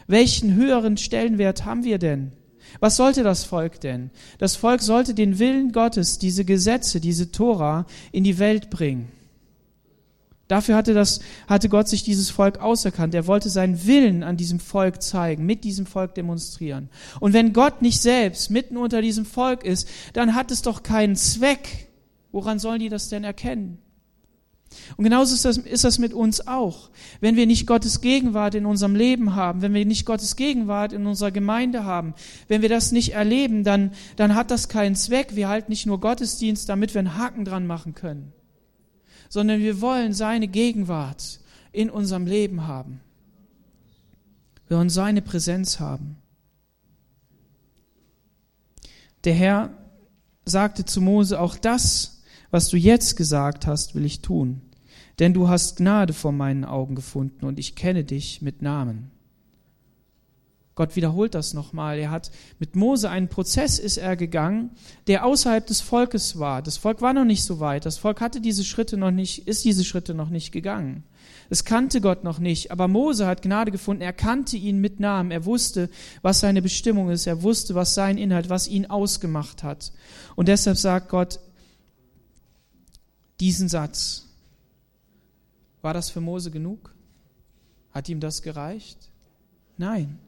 Welchen 0.08 0.56
höheren 0.56 0.96
Stellenwert 0.96 1.64
haben 1.64 1.84
wir 1.84 1.98
denn? 1.98 2.32
Was 2.80 2.96
sollte 2.96 3.22
das 3.22 3.44
Volk 3.44 3.80
denn? 3.80 4.10
Das 4.38 4.56
Volk 4.56 4.82
sollte 4.82 5.14
den 5.14 5.38
Willen 5.38 5.70
Gottes, 5.70 6.18
diese 6.18 6.44
Gesetze, 6.44 6.98
diese 6.98 7.30
Tora 7.30 7.86
in 8.10 8.24
die 8.24 8.40
Welt 8.40 8.68
bringen. 8.68 9.19
Dafür 10.50 10.74
hatte, 10.74 10.94
das, 10.94 11.20
hatte 11.46 11.68
Gott 11.68 11.86
sich 11.86 12.02
dieses 12.02 12.28
Volk 12.28 12.58
auserkannt. 12.58 13.14
Er 13.14 13.28
wollte 13.28 13.48
seinen 13.48 13.86
Willen 13.86 14.24
an 14.24 14.36
diesem 14.36 14.58
Volk 14.58 15.00
zeigen, 15.00 15.46
mit 15.46 15.62
diesem 15.62 15.86
Volk 15.86 16.16
demonstrieren. 16.16 16.88
Und 17.20 17.34
wenn 17.34 17.52
Gott 17.52 17.82
nicht 17.82 18.00
selbst 18.00 18.50
mitten 18.50 18.76
unter 18.76 19.00
diesem 19.00 19.24
Volk 19.24 19.62
ist, 19.62 19.88
dann 20.12 20.34
hat 20.34 20.50
es 20.50 20.62
doch 20.62 20.82
keinen 20.82 21.14
Zweck. 21.14 21.86
Woran 22.32 22.58
sollen 22.58 22.80
die 22.80 22.88
das 22.88 23.08
denn 23.08 23.22
erkennen? 23.22 23.78
Und 24.96 25.04
genauso 25.04 25.36
ist 25.36 25.44
das, 25.44 25.56
ist 25.56 25.84
das 25.84 26.00
mit 26.00 26.12
uns 26.12 26.48
auch. 26.48 26.90
Wenn 27.20 27.36
wir 27.36 27.46
nicht 27.46 27.68
Gottes 27.68 28.00
Gegenwart 28.00 28.56
in 28.56 28.66
unserem 28.66 28.96
Leben 28.96 29.36
haben, 29.36 29.62
wenn 29.62 29.72
wir 29.72 29.86
nicht 29.86 30.04
Gottes 30.04 30.34
Gegenwart 30.34 30.92
in 30.92 31.06
unserer 31.06 31.30
Gemeinde 31.30 31.84
haben, 31.84 32.12
wenn 32.48 32.60
wir 32.60 32.68
das 32.68 32.90
nicht 32.90 33.12
erleben, 33.12 33.62
dann, 33.62 33.92
dann 34.16 34.34
hat 34.34 34.50
das 34.50 34.68
keinen 34.68 34.96
Zweck. 34.96 35.36
Wir 35.36 35.48
halten 35.48 35.70
nicht 35.70 35.86
nur 35.86 36.00
Gottesdienst, 36.00 36.68
damit 36.68 36.92
wir 36.94 36.98
einen 36.98 37.16
Haken 37.16 37.44
dran 37.44 37.68
machen 37.68 37.94
können 37.94 38.32
sondern 39.30 39.60
wir 39.60 39.80
wollen 39.80 40.12
seine 40.12 40.48
Gegenwart 40.48 41.40
in 41.72 41.88
unserem 41.88 42.26
Leben 42.26 42.66
haben. 42.66 43.00
Wir 44.68 44.76
wollen 44.76 44.90
seine 44.90 45.22
Präsenz 45.22 45.80
haben. 45.80 46.16
Der 49.24 49.34
Herr 49.34 49.70
sagte 50.44 50.84
zu 50.84 51.00
Mose, 51.00 51.40
auch 51.40 51.56
das, 51.56 52.22
was 52.50 52.68
du 52.68 52.76
jetzt 52.76 53.16
gesagt 53.16 53.66
hast, 53.66 53.94
will 53.94 54.04
ich 54.04 54.20
tun, 54.20 54.62
denn 55.20 55.32
du 55.32 55.48
hast 55.48 55.76
Gnade 55.76 56.12
vor 56.12 56.32
meinen 56.32 56.64
Augen 56.64 56.96
gefunden 56.96 57.46
und 57.46 57.58
ich 57.58 57.76
kenne 57.76 58.04
dich 58.04 58.42
mit 58.42 58.62
Namen. 58.62 59.12
Gott 60.74 60.96
wiederholt 60.96 61.34
das 61.34 61.52
nochmal. 61.52 61.98
Er 61.98 62.10
hat 62.10 62.30
mit 62.58 62.76
Mose 62.76 63.10
einen 63.10 63.28
Prozess 63.28 63.78
ist 63.78 63.96
er 63.98 64.16
gegangen, 64.16 64.70
der 65.08 65.26
außerhalb 65.26 65.66
des 65.66 65.80
Volkes 65.80 66.38
war. 66.38 66.62
Das 66.62 66.76
Volk 66.76 67.02
war 67.02 67.12
noch 67.12 67.24
nicht 67.24 67.42
so 67.42 67.60
weit. 67.60 67.84
Das 67.86 67.98
Volk 67.98 68.20
hatte 68.20 68.40
diese 68.40 68.64
Schritte 68.64 68.96
noch 68.96 69.10
nicht, 69.10 69.46
ist 69.46 69.64
diese 69.64 69.84
Schritte 69.84 70.14
noch 70.14 70.30
nicht 70.30 70.52
gegangen. 70.52 71.04
Es 71.50 71.64
kannte 71.64 72.00
Gott 72.00 72.22
noch 72.22 72.38
nicht. 72.38 72.70
Aber 72.70 72.86
Mose 72.86 73.26
hat 73.26 73.42
Gnade 73.42 73.72
gefunden. 73.72 74.02
Er 74.02 74.12
kannte 74.12 74.56
ihn 74.56 74.78
mit 74.78 75.00
Namen. 75.00 75.32
Er 75.32 75.44
wusste, 75.44 75.90
was 76.22 76.40
seine 76.40 76.62
Bestimmung 76.62 77.10
ist. 77.10 77.26
Er 77.26 77.42
wusste, 77.42 77.74
was 77.74 77.94
sein 77.94 78.16
Inhalt, 78.16 78.48
was 78.48 78.68
ihn 78.68 78.86
ausgemacht 78.86 79.64
hat. 79.64 79.92
Und 80.36 80.46
deshalb 80.46 80.78
sagt 80.78 81.08
Gott 81.08 81.40
diesen 83.40 83.68
Satz. 83.68 84.26
War 85.82 85.92
das 85.92 86.08
für 86.10 86.20
Mose 86.20 86.52
genug? 86.52 86.94
Hat 87.90 88.08
ihm 88.08 88.20
das 88.20 88.42
gereicht? 88.42 89.10
Nein. 89.76 90.18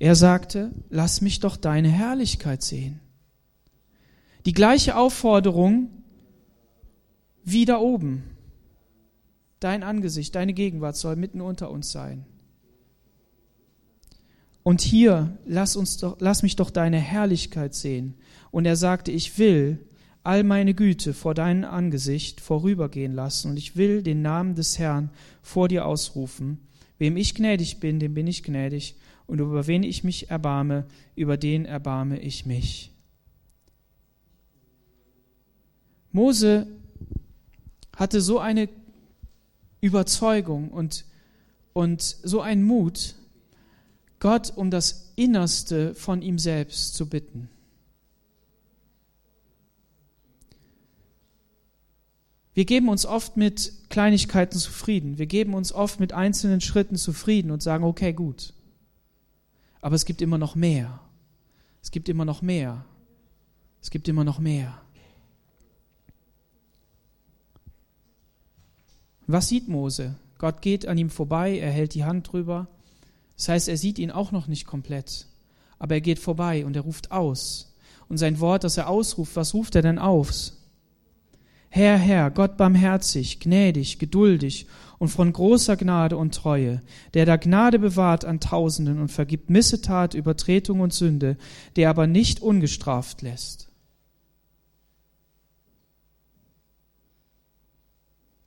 Er 0.00 0.14
sagte, 0.14 0.72
lass 0.88 1.20
mich 1.20 1.40
doch 1.40 1.58
deine 1.58 1.90
Herrlichkeit 1.90 2.62
sehen. 2.62 3.00
Die 4.46 4.54
gleiche 4.54 4.96
Aufforderung 4.96 5.90
wie 7.44 7.66
da 7.66 7.78
oben. 7.78 8.24
Dein 9.60 9.82
Angesicht, 9.82 10.34
deine 10.34 10.54
Gegenwart 10.54 10.96
soll 10.96 11.16
mitten 11.16 11.42
unter 11.42 11.70
uns 11.70 11.92
sein. 11.92 12.24
Und 14.62 14.80
hier, 14.80 15.36
lass, 15.44 15.76
uns 15.76 15.98
doch, 15.98 16.16
lass 16.18 16.42
mich 16.42 16.56
doch 16.56 16.70
deine 16.70 16.98
Herrlichkeit 16.98 17.74
sehen. 17.74 18.14
Und 18.50 18.64
er 18.64 18.76
sagte, 18.76 19.12
ich 19.12 19.38
will 19.38 19.86
all 20.22 20.44
meine 20.44 20.72
Güte 20.72 21.12
vor 21.12 21.34
deinem 21.34 21.64
Angesicht 21.64 22.40
vorübergehen 22.40 23.12
lassen 23.12 23.50
und 23.50 23.58
ich 23.58 23.76
will 23.76 24.02
den 24.02 24.22
Namen 24.22 24.54
des 24.54 24.78
Herrn 24.78 25.10
vor 25.42 25.68
dir 25.68 25.84
ausrufen. 25.84 26.58
Wem 26.96 27.18
ich 27.18 27.34
gnädig 27.34 27.80
bin, 27.80 28.00
dem 28.00 28.14
bin 28.14 28.26
ich 28.26 28.42
gnädig 28.42 28.96
und 29.30 29.38
über 29.38 29.66
wen 29.66 29.84
ich 29.84 30.02
mich 30.04 30.28
erbarme, 30.28 30.86
über 31.14 31.36
den 31.36 31.64
erbarme 31.64 32.18
ich 32.18 32.46
mich. 32.46 32.92
Mose 36.12 36.66
hatte 37.96 38.20
so 38.20 38.40
eine 38.40 38.68
Überzeugung 39.80 40.70
und, 40.70 41.04
und 41.72 42.02
so 42.02 42.40
einen 42.40 42.64
Mut, 42.64 43.14
Gott 44.18 44.52
um 44.56 44.70
das 44.70 45.12
Innerste 45.14 45.94
von 45.94 46.22
ihm 46.22 46.38
selbst 46.38 46.94
zu 46.94 47.08
bitten. 47.08 47.48
Wir 52.52 52.64
geben 52.64 52.88
uns 52.88 53.06
oft 53.06 53.36
mit 53.36 53.72
Kleinigkeiten 53.90 54.58
zufrieden. 54.58 55.18
Wir 55.18 55.26
geben 55.26 55.54
uns 55.54 55.72
oft 55.72 56.00
mit 56.00 56.12
einzelnen 56.12 56.60
Schritten 56.60 56.96
zufrieden 56.96 57.52
und 57.52 57.62
sagen, 57.62 57.84
okay, 57.84 58.12
gut. 58.12 58.52
Aber 59.80 59.94
es 59.94 60.04
gibt 60.04 60.22
immer 60.22 60.38
noch 60.38 60.54
mehr. 60.54 61.00
Es 61.82 61.90
gibt 61.90 62.08
immer 62.08 62.24
noch 62.24 62.42
mehr. 62.42 62.84
Es 63.80 63.90
gibt 63.90 64.08
immer 64.08 64.24
noch 64.24 64.38
mehr. 64.38 64.80
Was 69.26 69.48
sieht 69.48 69.68
Mose? 69.68 70.16
Gott 70.38 70.60
geht 70.60 70.86
an 70.86 70.98
ihm 70.98 71.10
vorbei, 71.10 71.58
er 71.58 71.70
hält 71.70 71.94
die 71.94 72.04
Hand 72.04 72.32
drüber. 72.32 72.66
Das 73.36 73.48
heißt, 73.48 73.68
er 73.68 73.76
sieht 73.76 73.98
ihn 73.98 74.10
auch 74.10 74.32
noch 74.32 74.48
nicht 74.48 74.66
komplett. 74.66 75.26
Aber 75.78 75.94
er 75.94 76.00
geht 76.00 76.18
vorbei 76.18 76.66
und 76.66 76.76
er 76.76 76.82
ruft 76.82 77.12
aus. 77.12 77.74
Und 78.08 78.18
sein 78.18 78.40
Wort, 78.40 78.64
das 78.64 78.76
er 78.76 78.88
ausruft, 78.88 79.36
was 79.36 79.54
ruft 79.54 79.76
er 79.76 79.82
denn 79.82 79.98
aus? 79.98 80.60
Herr, 81.68 81.96
Herr, 81.96 82.30
Gott 82.32 82.56
barmherzig, 82.56 83.38
gnädig, 83.38 84.00
geduldig 84.00 84.66
und 85.00 85.08
von 85.08 85.32
großer 85.32 85.78
Gnade 85.78 86.18
und 86.18 86.34
Treue, 86.34 86.82
der 87.14 87.24
da 87.24 87.38
Gnade 87.38 87.78
bewahrt 87.78 88.26
an 88.26 88.38
Tausenden 88.38 89.00
und 89.00 89.08
vergibt 89.08 89.48
Missetat, 89.48 90.12
Übertretung 90.12 90.80
und 90.80 90.92
Sünde, 90.92 91.38
der 91.76 91.88
aber 91.88 92.06
nicht 92.06 92.40
ungestraft 92.42 93.22
lässt. 93.22 93.70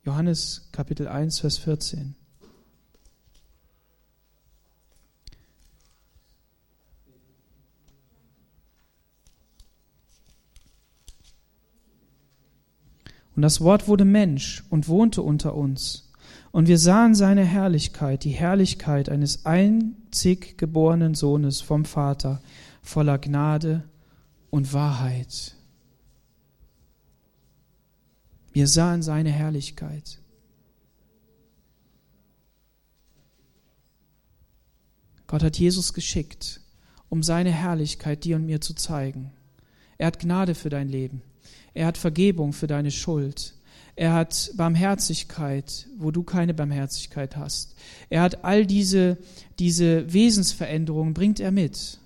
Johannes 0.04 0.68
Kapitel 0.70 1.08
1, 1.08 1.40
Vers 1.40 1.58
14. 1.58 2.14
Und 13.34 13.42
das 13.42 13.60
Wort 13.60 13.88
wurde 13.88 14.04
Mensch 14.04 14.62
und 14.70 14.86
wohnte 14.86 15.20
unter 15.20 15.56
uns. 15.56 16.04
Und 16.54 16.68
wir 16.68 16.78
sahen 16.78 17.16
seine 17.16 17.44
Herrlichkeit, 17.44 18.22
die 18.22 18.30
Herrlichkeit 18.30 19.08
eines 19.08 19.44
einzig 19.44 20.56
geborenen 20.56 21.16
Sohnes 21.16 21.60
vom 21.60 21.84
Vater, 21.84 22.40
voller 22.80 23.18
Gnade 23.18 23.82
und 24.50 24.72
Wahrheit. 24.72 25.56
Wir 28.52 28.68
sahen 28.68 29.02
seine 29.02 29.30
Herrlichkeit. 29.30 30.20
Gott 35.26 35.42
hat 35.42 35.58
Jesus 35.58 35.92
geschickt, 35.92 36.60
um 37.08 37.24
seine 37.24 37.50
Herrlichkeit 37.50 38.22
dir 38.22 38.36
und 38.36 38.46
mir 38.46 38.60
zu 38.60 38.74
zeigen. 38.74 39.32
Er 39.98 40.06
hat 40.06 40.20
Gnade 40.20 40.54
für 40.54 40.68
dein 40.68 40.88
Leben. 40.88 41.20
Er 41.74 41.86
hat 41.86 41.98
Vergebung 41.98 42.52
für 42.52 42.68
deine 42.68 42.92
Schuld. 42.92 43.54
Er 43.96 44.12
hat 44.12 44.50
Barmherzigkeit, 44.56 45.86
wo 45.98 46.10
du 46.10 46.24
keine 46.24 46.54
Barmherzigkeit 46.54 47.36
hast. 47.36 47.76
Er 48.10 48.22
hat 48.22 48.44
all 48.44 48.66
diese, 48.66 49.18
diese 49.58 50.12
Wesensveränderungen, 50.12 51.14
bringt 51.14 51.38
er 51.38 51.52
mit. 51.52 51.98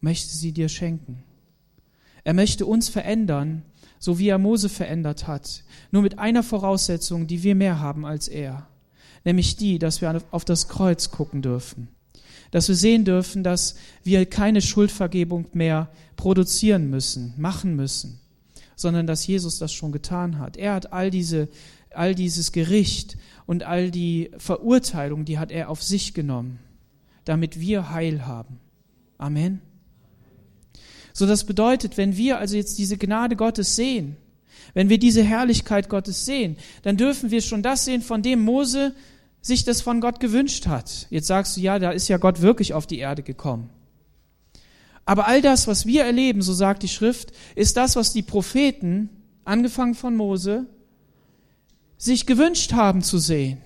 Möchte 0.00 0.34
sie 0.34 0.52
dir 0.52 0.68
schenken. 0.68 1.22
Er 2.24 2.32
möchte 2.32 2.64
uns 2.64 2.88
verändern, 2.88 3.62
so 3.98 4.18
wie 4.18 4.28
er 4.28 4.38
Mose 4.38 4.68
verändert 4.68 5.26
hat, 5.26 5.62
nur 5.90 6.02
mit 6.02 6.18
einer 6.18 6.42
Voraussetzung, 6.42 7.26
die 7.26 7.42
wir 7.42 7.54
mehr 7.54 7.80
haben 7.80 8.04
als 8.04 8.28
er, 8.28 8.66
nämlich 9.24 9.56
die, 9.56 9.78
dass 9.78 10.00
wir 10.00 10.22
auf 10.30 10.44
das 10.44 10.68
Kreuz 10.68 11.10
gucken 11.10 11.42
dürfen, 11.42 11.88
dass 12.50 12.68
wir 12.68 12.74
sehen 12.74 13.04
dürfen, 13.04 13.42
dass 13.42 13.76
wir 14.02 14.26
keine 14.26 14.60
Schuldvergebung 14.60 15.46
mehr 15.52 15.90
produzieren 16.16 16.90
müssen, 16.90 17.34
machen 17.36 17.76
müssen, 17.76 18.20
sondern 18.76 19.06
dass 19.06 19.26
Jesus 19.26 19.58
das 19.58 19.72
schon 19.72 19.92
getan 19.92 20.38
hat. 20.38 20.56
Er 20.56 20.74
hat 20.74 20.92
all 20.92 21.10
diese 21.10 21.48
all 21.94 22.14
dieses 22.14 22.52
Gericht 22.52 23.16
und 23.46 23.62
all 23.62 23.90
die 23.90 24.30
Verurteilung, 24.38 25.24
die 25.24 25.38
hat 25.38 25.50
er 25.50 25.70
auf 25.70 25.82
sich 25.82 26.14
genommen, 26.14 26.58
damit 27.24 27.60
wir 27.60 27.90
Heil 27.90 28.26
haben. 28.26 28.58
Amen. 29.18 29.60
So 31.12 31.26
das 31.26 31.44
bedeutet, 31.44 31.96
wenn 31.96 32.16
wir 32.16 32.38
also 32.38 32.56
jetzt 32.56 32.78
diese 32.78 32.98
Gnade 32.98 33.36
Gottes 33.36 33.76
sehen, 33.76 34.16
wenn 34.72 34.88
wir 34.88 34.98
diese 34.98 35.22
Herrlichkeit 35.22 35.88
Gottes 35.88 36.24
sehen, 36.24 36.56
dann 36.82 36.96
dürfen 36.96 37.30
wir 37.30 37.40
schon 37.40 37.62
das 37.62 37.84
sehen, 37.84 38.02
von 38.02 38.22
dem 38.22 38.42
Mose 38.42 38.94
sich 39.40 39.64
das 39.64 39.82
von 39.82 40.00
Gott 40.00 40.20
gewünscht 40.20 40.66
hat. 40.66 41.06
Jetzt 41.10 41.26
sagst 41.26 41.56
du, 41.56 41.60
ja, 41.60 41.78
da 41.78 41.90
ist 41.90 42.08
ja 42.08 42.16
Gott 42.16 42.40
wirklich 42.40 42.74
auf 42.74 42.86
die 42.86 42.98
Erde 42.98 43.22
gekommen. 43.22 43.70
Aber 45.04 45.26
all 45.26 45.42
das, 45.42 45.66
was 45.66 45.86
wir 45.86 46.04
erleben, 46.04 46.42
so 46.42 46.52
sagt 46.52 46.82
die 46.82 46.88
Schrift, 46.88 47.32
ist 47.54 47.76
das, 47.76 47.96
was 47.96 48.12
die 48.12 48.22
Propheten, 48.22 49.10
angefangen 49.44 49.94
von 49.94 50.16
Mose, 50.16 50.66
sich 51.98 52.26
gewünscht 52.26 52.72
haben 52.72 53.02
zu 53.02 53.18
sehen. 53.18 53.58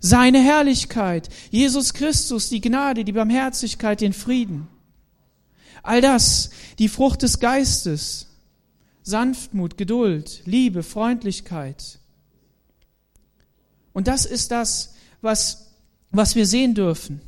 Seine 0.00 0.42
Herrlichkeit, 0.42 1.28
Jesus 1.50 1.94
Christus, 1.94 2.48
die 2.48 2.60
Gnade, 2.60 3.04
die 3.04 3.12
Barmherzigkeit, 3.12 4.00
den 4.00 4.12
Frieden. 4.12 4.68
All 5.82 6.00
das, 6.00 6.50
die 6.78 6.88
Frucht 6.88 7.22
des 7.22 7.38
Geistes, 7.38 8.26
Sanftmut, 9.02 9.76
Geduld, 9.76 10.42
Liebe, 10.46 10.82
Freundlichkeit. 10.82 11.98
Und 13.92 14.08
das 14.08 14.26
ist 14.26 14.50
das, 14.50 14.94
was, 15.22 15.72
was 16.10 16.34
wir 16.34 16.46
sehen 16.46 16.74
dürfen. 16.74 17.20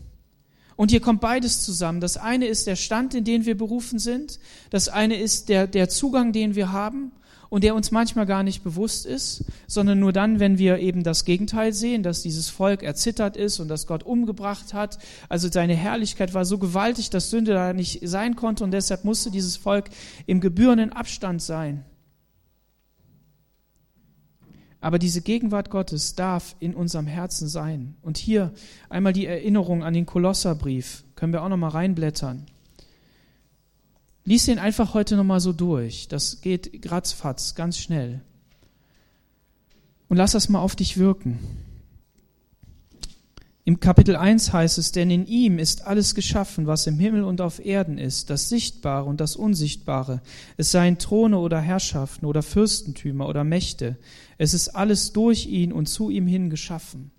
Und 0.78 0.92
hier 0.92 1.00
kommt 1.00 1.20
beides 1.20 1.64
zusammen. 1.64 2.00
Das 2.00 2.16
eine 2.16 2.46
ist 2.46 2.68
der 2.68 2.76
Stand, 2.76 3.12
in 3.12 3.24
den 3.24 3.46
wir 3.46 3.56
berufen 3.56 3.98
sind. 3.98 4.38
Das 4.70 4.88
eine 4.88 5.16
ist 5.16 5.48
der, 5.48 5.66
der 5.66 5.88
Zugang, 5.88 6.32
den 6.32 6.54
wir 6.54 6.70
haben 6.70 7.10
und 7.48 7.64
der 7.64 7.74
uns 7.74 7.90
manchmal 7.90 8.26
gar 8.26 8.44
nicht 8.44 8.62
bewusst 8.62 9.04
ist, 9.04 9.42
sondern 9.66 9.98
nur 9.98 10.12
dann, 10.12 10.38
wenn 10.38 10.56
wir 10.56 10.78
eben 10.78 11.02
das 11.02 11.24
Gegenteil 11.24 11.72
sehen, 11.72 12.04
dass 12.04 12.22
dieses 12.22 12.48
Volk 12.48 12.84
erzittert 12.84 13.36
ist 13.36 13.58
und 13.58 13.66
dass 13.66 13.88
Gott 13.88 14.04
umgebracht 14.04 14.72
hat. 14.72 15.00
Also 15.28 15.48
seine 15.50 15.74
Herrlichkeit 15.74 16.32
war 16.32 16.44
so 16.44 16.58
gewaltig, 16.58 17.10
dass 17.10 17.28
Sünde 17.28 17.54
da 17.54 17.72
nicht 17.72 17.98
sein 18.06 18.36
konnte 18.36 18.62
und 18.62 18.70
deshalb 18.70 19.04
musste 19.04 19.32
dieses 19.32 19.56
Volk 19.56 19.90
im 20.26 20.40
gebührenden 20.40 20.92
Abstand 20.92 21.42
sein. 21.42 21.84
Aber 24.80 24.98
diese 24.98 25.22
Gegenwart 25.22 25.70
Gottes 25.70 26.14
darf 26.14 26.54
in 26.60 26.74
unserem 26.74 27.06
Herzen 27.06 27.48
sein. 27.48 27.96
Und 28.00 28.16
hier 28.16 28.52
einmal 28.88 29.12
die 29.12 29.26
Erinnerung 29.26 29.82
an 29.82 29.94
den 29.94 30.06
Kolosserbrief. 30.06 31.04
Können 31.16 31.32
wir 31.32 31.42
auch 31.42 31.48
noch 31.48 31.56
mal 31.56 31.68
reinblättern. 31.68 32.46
Lies 34.24 34.44
den 34.44 34.58
einfach 34.58 34.94
heute 34.94 35.16
nochmal 35.16 35.40
so 35.40 35.52
durch. 35.52 36.06
Das 36.08 36.40
geht 36.42 36.82
gratzfatz, 36.82 37.54
ganz 37.54 37.78
schnell. 37.78 38.20
Und 40.08 40.16
lass 40.16 40.32
das 40.32 40.48
mal 40.48 40.60
auf 40.60 40.76
dich 40.76 40.96
wirken. 40.96 41.38
Im 43.68 43.80
Kapitel 43.80 44.16
1 44.16 44.54
heißt 44.54 44.78
es, 44.78 44.92
denn 44.92 45.10
in 45.10 45.26
ihm 45.26 45.58
ist 45.58 45.86
alles 45.86 46.14
geschaffen, 46.14 46.66
was 46.66 46.86
im 46.86 46.98
Himmel 46.98 47.22
und 47.22 47.42
auf 47.42 47.62
Erden 47.62 47.98
ist, 47.98 48.30
das 48.30 48.48
Sichtbare 48.48 49.04
und 49.04 49.20
das 49.20 49.36
Unsichtbare. 49.36 50.22
Es 50.56 50.70
seien 50.70 50.96
Throne 50.96 51.38
oder 51.38 51.60
Herrschaften 51.60 52.24
oder 52.24 52.42
Fürstentümer 52.42 53.28
oder 53.28 53.44
Mächte. 53.44 53.98
Es 54.38 54.54
ist 54.54 54.68
alles 54.68 55.12
durch 55.12 55.48
ihn 55.48 55.70
und 55.70 55.86
zu 55.86 56.08
ihm 56.08 56.26
hin 56.26 56.48
geschaffen. 56.48 57.10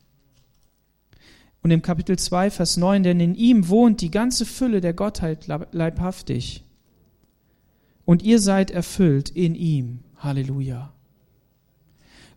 Und 1.61 1.69
im 1.69 1.83
Kapitel 1.83 2.17
2, 2.17 2.49
Vers 2.49 2.77
9, 2.77 3.03
denn 3.03 3.19
in 3.19 3.35
ihm 3.35 3.69
wohnt 3.69 4.01
die 4.01 4.09
ganze 4.09 4.47
Fülle 4.47 4.81
der 4.81 4.93
Gottheit 4.93 5.45
leibhaftig 5.45 6.63
und 8.05 8.23
ihr 8.23 8.39
seid 8.39 8.71
erfüllt 8.71 9.29
in 9.29 9.53
ihm. 9.53 9.99
Halleluja. 10.17 10.93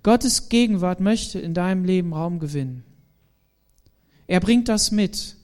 Gottes 0.02 0.50
Gegenwart 0.50 1.00
möchte 1.00 1.38
in 1.38 1.54
deinem 1.54 1.86
Leben 1.86 2.12
Raum 2.12 2.40
gewinnen. 2.40 2.84
Er 4.26 4.40
bringt 4.40 4.68
das 4.68 4.90
mit. 4.90 5.36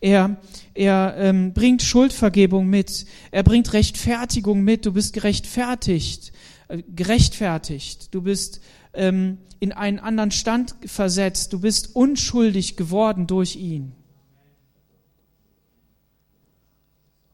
Er, 0.00 0.40
er 0.74 1.14
ähm, 1.16 1.52
bringt 1.52 1.82
Schuldvergebung 1.82 2.66
mit. 2.66 3.06
Er 3.30 3.42
bringt 3.42 3.72
Rechtfertigung 3.72 4.62
mit. 4.62 4.84
Du 4.84 4.92
bist 4.92 5.12
gerechtfertigt. 5.12 6.32
Äh, 6.68 6.82
gerechtfertigt. 6.94 8.14
Du 8.14 8.22
bist 8.22 8.60
ähm, 8.94 9.38
in 9.60 9.72
einen 9.72 10.00
anderen 10.00 10.32
Stand 10.32 10.74
versetzt. 10.86 11.52
Du 11.52 11.60
bist 11.60 11.94
unschuldig 11.94 12.76
geworden 12.76 13.26
durch 13.26 13.56
ihn. 13.56 13.92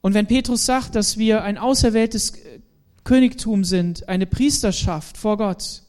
Und 0.01 0.15
wenn 0.15 0.27
Petrus 0.27 0.65
sagt, 0.65 0.95
dass 0.95 1.19
wir 1.19 1.43
ein 1.43 1.59
auserwähltes 1.59 2.35
Königtum 3.05 3.65
sind, 3.65 4.09
eine 4.09 4.27
Priesterschaft 4.27 5.17
vor 5.17 5.39
Gott 5.39 5.83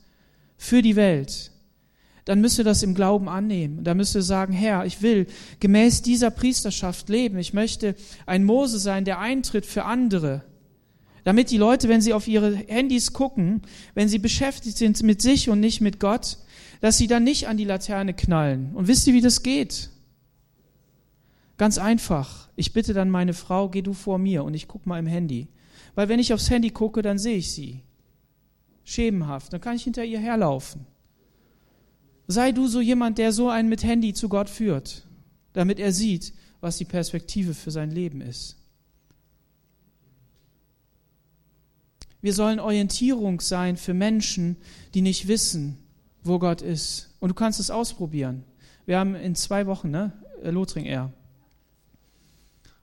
für 0.57 0.81
die 0.81 0.95
Welt, 0.95 1.51
dann 2.29 2.41
müsst 2.41 2.59
ihr 2.59 2.63
das 2.63 2.83
im 2.83 2.93
Glauben 2.93 3.27
annehmen. 3.27 3.83
Da 3.83 3.95
müsst 3.95 4.13
ihr 4.13 4.21
sagen, 4.21 4.53
Herr, 4.53 4.85
ich 4.85 5.01
will 5.01 5.25
gemäß 5.59 6.03
dieser 6.03 6.29
Priesterschaft 6.29 7.09
leben. 7.09 7.39
Ich 7.39 7.53
möchte 7.53 7.95
ein 8.27 8.43
Mose 8.43 8.77
sein, 8.77 9.03
der 9.03 9.17
eintritt 9.17 9.65
für 9.65 9.85
andere. 9.85 10.43
Damit 11.23 11.49
die 11.49 11.57
Leute, 11.57 11.89
wenn 11.89 12.01
sie 12.01 12.13
auf 12.13 12.27
ihre 12.27 12.55
Handys 12.55 13.13
gucken, 13.13 13.63
wenn 13.95 14.09
sie 14.09 14.19
beschäftigt 14.19 14.77
sind 14.77 15.01
mit 15.01 15.23
sich 15.23 15.49
und 15.49 15.59
nicht 15.59 15.81
mit 15.81 15.99
Gott, 15.99 16.37
dass 16.81 16.99
sie 16.99 17.07
dann 17.07 17.23
nicht 17.23 17.47
an 17.47 17.57
die 17.57 17.63
Laterne 17.63 18.13
knallen. 18.13 18.75
Und 18.75 18.87
wisst 18.87 19.07
ihr, 19.07 19.15
wie 19.15 19.21
das 19.21 19.41
geht? 19.41 19.89
Ganz 21.57 21.79
einfach. 21.79 22.47
Ich 22.55 22.73
bitte 22.73 22.93
dann 22.93 23.09
meine 23.09 23.33
Frau, 23.33 23.69
geh 23.69 23.81
du 23.81 23.93
vor 23.93 24.19
mir 24.19 24.43
und 24.43 24.53
ich 24.53 24.67
guck 24.67 24.85
mal 24.85 24.99
im 24.99 25.07
Handy. 25.07 25.47
Weil 25.95 26.09
wenn 26.09 26.19
ich 26.19 26.31
aufs 26.31 26.51
Handy 26.51 26.69
gucke, 26.69 27.01
dann 27.01 27.17
sehe 27.17 27.37
ich 27.37 27.51
sie. 27.51 27.81
Schemenhaft. 28.83 29.51
Dann 29.51 29.61
kann 29.61 29.77
ich 29.77 29.83
hinter 29.83 30.03
ihr 30.03 30.19
herlaufen. 30.19 30.85
Sei 32.31 32.51
du 32.51 32.67
so 32.67 32.79
jemand, 32.79 33.17
der 33.17 33.31
so 33.31 33.49
einen 33.49 33.69
mit 33.69 33.83
Handy 33.83 34.13
zu 34.13 34.29
Gott 34.29 34.51
führt, 34.51 35.03
damit 35.53 35.79
er 35.79 35.91
sieht, 35.91 36.31
was 36.61 36.77
die 36.77 36.85
Perspektive 36.85 37.55
für 37.55 37.71
sein 37.71 37.89
Leben 37.89 38.21
ist. 38.21 38.55
Wir 42.21 42.35
sollen 42.35 42.59
Orientierung 42.59 43.41
sein 43.41 43.77
für 43.77 43.95
Menschen, 43.95 44.57
die 44.93 45.01
nicht 45.01 45.27
wissen, 45.27 45.79
wo 46.23 46.37
Gott 46.37 46.61
ist. 46.61 47.15
Und 47.19 47.29
du 47.29 47.33
kannst 47.33 47.59
es 47.59 47.71
ausprobieren. 47.71 48.43
Wir 48.85 48.99
haben 48.99 49.15
in 49.15 49.33
zwei 49.33 49.65
Wochen, 49.65 49.89
ne, 49.89 50.13
Lothring 50.43 50.85
Air. 50.85 51.11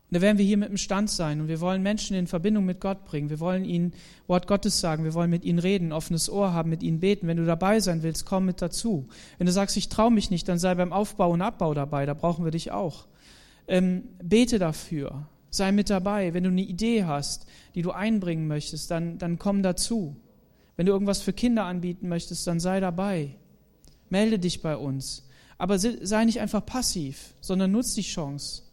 Und 0.09 0.15
da 0.15 0.21
werden 0.21 0.39
wir 0.39 0.45
hier 0.45 0.57
mit 0.57 0.69
dem 0.69 0.77
Stand 0.77 1.11
sein 1.11 1.41
und 1.41 1.49
wir 1.49 1.61
wollen 1.61 1.83
Menschen 1.83 2.17
in 2.17 2.29
Verbindung 2.29 2.65
mit 2.65 2.81
Gott 2.81 3.05
bringen. 3.05 3.29
Wir 3.29 3.41
wollen 3.41 3.65
ihnen 3.65 3.93
Wort 4.29 4.47
Gottes 4.47 4.79
sagen. 4.79 5.03
Wir 5.03 5.15
wollen 5.15 5.31
mit 5.31 5.45
ihnen 5.45 5.59
reden, 5.59 5.93
offenes 5.93 6.31
Ohr 6.31 6.53
haben, 6.53 6.71
mit 6.71 6.85
ihnen 6.85 7.01
beten. 7.01 7.27
Wenn 7.27 7.39
du 7.39 7.45
dabei 7.45 7.81
sein 7.81 8.05
willst, 8.05 8.25
komm 8.25 8.45
mit 8.45 8.63
dazu. 8.63 9.09
Wenn 9.39 9.47
du 9.47 9.53
sagst, 9.53 9.77
ich 9.77 9.89
traue 9.89 10.13
mich 10.13 10.31
nicht, 10.31 10.47
dann 10.49 10.61
sei 10.61 10.77
beim 10.77 10.93
Aufbau 10.93 11.33
und 11.33 11.43
Abbau 11.43 11.75
dabei. 11.75 12.07
Da 12.07 12.15
brauchen 12.15 12.45
wir 12.45 12.53
dich 12.53 12.71
auch. 12.71 13.07
Ähm, 13.67 14.05
bete 14.23 14.61
dafür. 14.61 15.27
Sei 15.51 15.73
mit 15.73 15.91
dabei. 15.91 16.35
Wenn 16.35 16.45
du 16.45 16.51
eine 16.51 16.63
Idee 16.63 17.05
hast, 17.05 17.47
die 17.75 17.83
du 17.83 17.91
einbringen 17.91 18.47
möchtest, 18.47 18.93
dann, 18.93 19.19
dann 19.19 19.41
komm 19.41 19.65
dazu. 19.65 20.15
Wenn 20.77 20.87
du 20.87 20.93
irgendwas 20.93 21.21
für 21.21 21.33
Kinder 21.33 21.65
anbieten 21.65 22.09
möchtest, 22.09 22.47
dann 22.47 22.61
sei 22.61 22.79
dabei. 22.79 23.35
Melde 24.09 24.39
dich 24.39 24.63
bei 24.63 24.77
uns. 24.77 25.27
Aber 25.59 25.81
sei 25.81 26.25
nicht 26.27 26.41
einfach 26.41 26.65
passiv, 26.65 27.35
sondern 27.41 27.73
nutz 27.73 27.95
die 27.95 28.03
Chance 28.03 28.66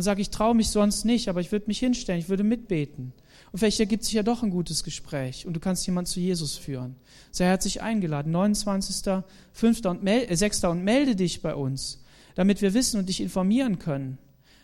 und 0.00 0.04
sage, 0.04 0.22
ich 0.22 0.30
traue 0.30 0.54
mich 0.54 0.70
sonst 0.70 1.04
nicht, 1.04 1.28
aber 1.28 1.42
ich 1.42 1.52
würde 1.52 1.66
mich 1.66 1.78
hinstellen, 1.78 2.18
ich 2.18 2.30
würde 2.30 2.42
mitbeten. 2.42 3.12
Und 3.52 3.58
vielleicht 3.58 3.80
ergibt 3.80 4.02
sich 4.02 4.14
ja 4.14 4.22
doch 4.22 4.42
ein 4.42 4.48
gutes 4.48 4.82
Gespräch 4.82 5.46
und 5.46 5.52
du 5.52 5.60
kannst 5.60 5.86
jemanden 5.86 6.10
zu 6.10 6.20
Jesus 6.20 6.56
führen. 6.56 6.96
Sei 7.30 7.44
herzlich 7.44 7.82
eingeladen, 7.82 8.32
29., 8.32 9.22
5. 9.52 9.84
und 9.84 10.06
äh, 10.06 10.34
6. 10.34 10.64
und 10.64 10.84
melde 10.84 11.16
dich 11.16 11.42
bei 11.42 11.54
uns, 11.54 12.02
damit 12.34 12.62
wir 12.62 12.72
wissen 12.72 12.98
und 12.98 13.10
dich 13.10 13.20
informieren 13.20 13.78
können. 13.78 14.16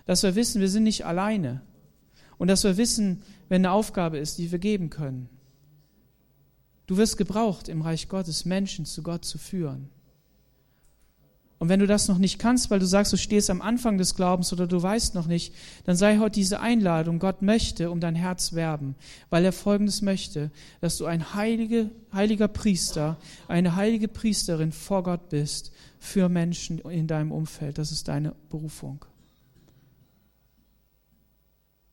Dass 0.07 0.23
wir 0.23 0.37
wissen, 0.37 0.63
wir 0.63 0.71
sind 0.71 0.85
nicht 0.85 1.05
alleine. 1.05 1.61
Und 2.39 2.49
dass 2.49 2.65
wir 2.65 2.79
wissen, 2.79 3.21
wenn 3.51 3.61
eine 3.61 3.73
Aufgabe 3.73 4.17
ist, 4.17 4.39
die 4.39 4.51
wir 4.51 4.59
geben 4.59 4.89
können. 4.89 5.29
Du 6.87 6.97
wirst 6.97 7.19
gebraucht, 7.19 7.69
im 7.69 7.83
Reich 7.83 8.09
Gottes 8.09 8.47
Menschen 8.47 8.87
zu 8.87 9.03
Gott 9.03 9.27
zu 9.27 9.37
führen. 9.37 9.91
Und 11.59 11.71
wenn 11.71 11.81
du 11.81 11.87
das 11.87 12.07
noch 12.07 12.19
nicht 12.19 12.39
kannst, 12.39 12.71
weil 12.71 12.81
du 12.81 12.87
sagst, 12.87 13.15
du 13.15 13.17
stehst 13.17 13.49
am 13.49 13.63
Anfang 13.63 13.97
des 13.97 14.15
Glaubens 14.15 14.53
oder 14.53 14.67
du 14.67 14.83
weißt 14.83 15.15
noch 15.15 15.27
nicht, 15.27 15.55
dann 15.85 15.97
sei 15.97 16.19
heute 16.19 16.35
diese 16.35 16.61
Einladung. 16.61 17.19
Gott 17.19 17.41
möchte 17.41 17.91
um 17.91 17.99
dein 17.99 18.15
Herz 18.15 18.53
werben, 18.53 18.95
weil 19.31 19.45
er 19.45 19.53
Folgendes 19.53 20.03
möchte, 20.03 20.51
dass 20.83 20.99
du 20.99 21.07
ein 21.07 21.35
heilige, 21.35 21.91
heiliger 22.13 22.49
Priester, 22.49 23.17
eine 23.49 23.75
heilige 23.75 24.09
Priesterin 24.09 24.71
vor 24.71 25.03
Gott 25.03 25.31
bist 25.31 25.73
für 25.99 26.29
Menschen 26.29 26.79
in 26.79 27.07
deinem 27.07 27.33
Umfeld. 27.33 27.79
Das 27.79 27.91
ist 27.91 28.09
deine 28.09 28.35
Berufung. 28.51 29.07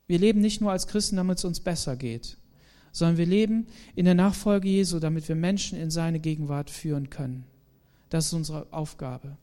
Wir 0.08 0.20
leben 0.20 0.42
nicht 0.42 0.60
nur 0.60 0.74
als 0.74 0.88
Christen, 0.88 1.16
damit 1.16 1.38
es 1.38 1.46
uns 1.46 1.62
besser 1.62 1.96
geht, 1.96 2.38
sondern 2.92 3.18
wir 3.18 3.26
leben 3.26 3.68
in 3.96 4.04
der 4.04 4.14
Nachfolge 4.14 4.68
Jesu, 4.68 5.00
damit 5.00 5.30
wir 5.30 5.36
Menschen 5.36 5.80
in 5.80 5.90
seine 5.90 6.20
Gegenwart 6.20 6.70
führen 6.70 7.10
können. 7.10 7.46
Das 8.10 8.26
ist 8.26 8.34
unsere 8.34 8.68
Aufgabe. 8.72 9.38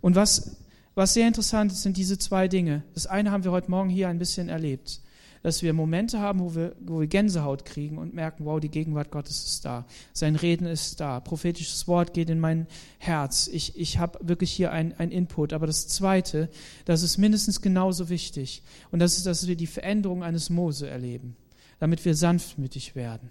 Und 0.00 0.14
was, 0.14 0.56
was 0.94 1.14
sehr 1.14 1.26
interessant 1.26 1.72
ist, 1.72 1.82
sind 1.82 1.96
diese 1.96 2.18
zwei 2.18 2.48
Dinge. 2.48 2.84
Das 2.94 3.06
eine 3.06 3.30
haben 3.30 3.44
wir 3.44 3.50
heute 3.50 3.70
Morgen 3.70 3.90
hier 3.90 4.08
ein 4.08 4.18
bisschen 4.18 4.48
erlebt, 4.48 5.00
dass 5.42 5.62
wir 5.62 5.72
Momente 5.72 6.20
haben, 6.20 6.40
wo 6.40 6.54
wir, 6.54 6.76
wo 6.80 7.00
wir 7.00 7.06
Gänsehaut 7.06 7.64
kriegen 7.64 7.98
und 7.98 8.14
merken, 8.14 8.44
wow, 8.44 8.60
die 8.60 8.70
Gegenwart 8.70 9.10
Gottes 9.10 9.44
ist 9.44 9.64
da, 9.64 9.86
sein 10.12 10.36
Reden 10.36 10.66
ist 10.66 11.00
da, 11.00 11.20
prophetisches 11.20 11.88
Wort 11.88 12.14
geht 12.14 12.30
in 12.30 12.38
mein 12.38 12.66
Herz. 12.98 13.48
Ich, 13.48 13.76
ich 13.76 13.98
habe 13.98 14.18
wirklich 14.22 14.52
hier 14.52 14.70
ein, 14.70 14.94
ein 14.98 15.10
Input. 15.10 15.52
Aber 15.52 15.66
das 15.66 15.88
Zweite, 15.88 16.48
das 16.84 17.02
ist 17.02 17.18
mindestens 17.18 17.60
genauso 17.60 18.08
wichtig. 18.08 18.62
Und 18.90 19.00
das 19.00 19.16
ist, 19.16 19.26
dass 19.26 19.46
wir 19.46 19.56
die 19.56 19.66
Veränderung 19.66 20.22
eines 20.22 20.48
Mose 20.48 20.88
erleben, 20.88 21.36
damit 21.80 22.04
wir 22.04 22.14
sanftmütig 22.14 22.94
werden, 22.94 23.30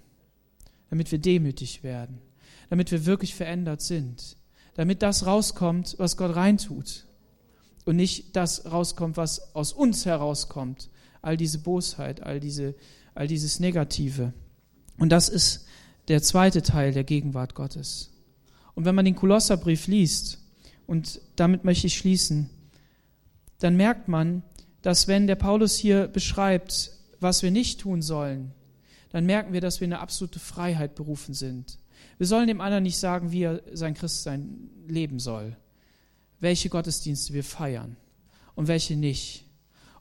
damit 0.90 1.12
wir 1.12 1.20
demütig 1.20 1.82
werden, 1.82 2.20
damit 2.70 2.92
wir 2.92 3.06
wirklich 3.06 3.34
verändert 3.34 3.82
sind 3.82 4.36
damit 4.76 5.02
das 5.02 5.26
rauskommt, 5.26 5.96
was 5.98 6.18
Gott 6.18 6.36
reintut 6.36 7.06
und 7.86 7.96
nicht 7.96 8.36
das 8.36 8.72
rauskommt, 8.72 9.18
was 9.18 9.56
aus 9.56 9.74
uns 9.74 10.06
herauskommt. 10.06 10.90
All 11.22 11.38
diese 11.38 11.60
Bosheit, 11.60 12.22
all, 12.24 12.40
diese, 12.40 12.76
all 13.16 13.28
dieses 13.28 13.60
Negative. 13.60 14.34
Und 14.98 15.10
das 15.10 15.30
ist 15.30 15.66
der 16.08 16.22
zweite 16.22 16.62
Teil 16.62 16.92
der 16.92 17.04
Gegenwart 17.04 17.56
Gottes. 17.56 18.12
Und 18.76 18.86
wenn 18.86 18.96
man 18.96 19.06
den 19.06 19.16
Kolosserbrief 19.16 19.88
liest, 19.88 20.40
und 20.86 21.22
damit 21.36 21.64
möchte 21.64 21.88
ich 21.88 21.98
schließen, 21.98 22.50
dann 23.60 23.78
merkt 23.78 24.08
man, 24.08 24.44
dass 24.82 25.08
wenn 25.08 25.28
der 25.28 25.36
Paulus 25.36 25.78
hier 25.78 26.08
beschreibt, 26.08 26.92
was 27.20 27.42
wir 27.42 27.52
nicht 27.52 27.80
tun 27.80 28.02
sollen, 28.02 28.52
dann 29.10 29.26
merken 29.26 29.54
wir, 29.54 29.62
dass 29.62 29.80
wir 29.80 29.86
in 29.86 29.94
eine 29.94 30.02
absolute 30.02 30.40
Freiheit 30.40 30.96
berufen 30.96 31.34
sind. 31.34 31.78
Wir 32.18 32.28
sollen 32.28 32.48
dem 32.48 32.62
anderen 32.62 32.84
nicht 32.84 32.98
sagen, 32.98 33.32
wie 33.32 33.44
er 33.44 33.62
sein 33.74 33.94
Christsein 33.94 34.70
leben 34.88 35.20
soll, 35.20 35.58
welche 36.40 36.70
Gottesdienste 36.70 37.34
wir 37.34 37.44
feiern 37.44 37.98
und 38.56 38.68
welche 38.68 38.96
nicht 38.96 39.46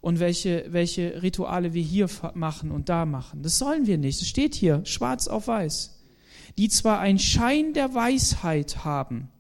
und 0.01 0.19
welche, 0.19 0.67
welche 0.69 1.23
Rituale 1.23 1.75
wir 1.75 1.83
hier 1.83 2.09
machen 2.35 2.71
und 2.71 2.89
da 2.89 3.07
machen. 3.07 3.43
Das 3.43 3.59
sollen 3.59 3.87
wir 3.87 3.99
nicht. 3.99 4.21
Es 4.21 4.29
steht 4.29 4.55
hier 4.55 4.85
schwarz 4.85 5.29
auf 5.29 5.47
weiß. 5.47 6.01
Die 6.59 6.69
zwar 6.69 6.99
einen 6.99 7.19
Schein 7.19 7.73
der 7.73 7.95
Weisheit 7.95 8.85
haben, 8.85 9.31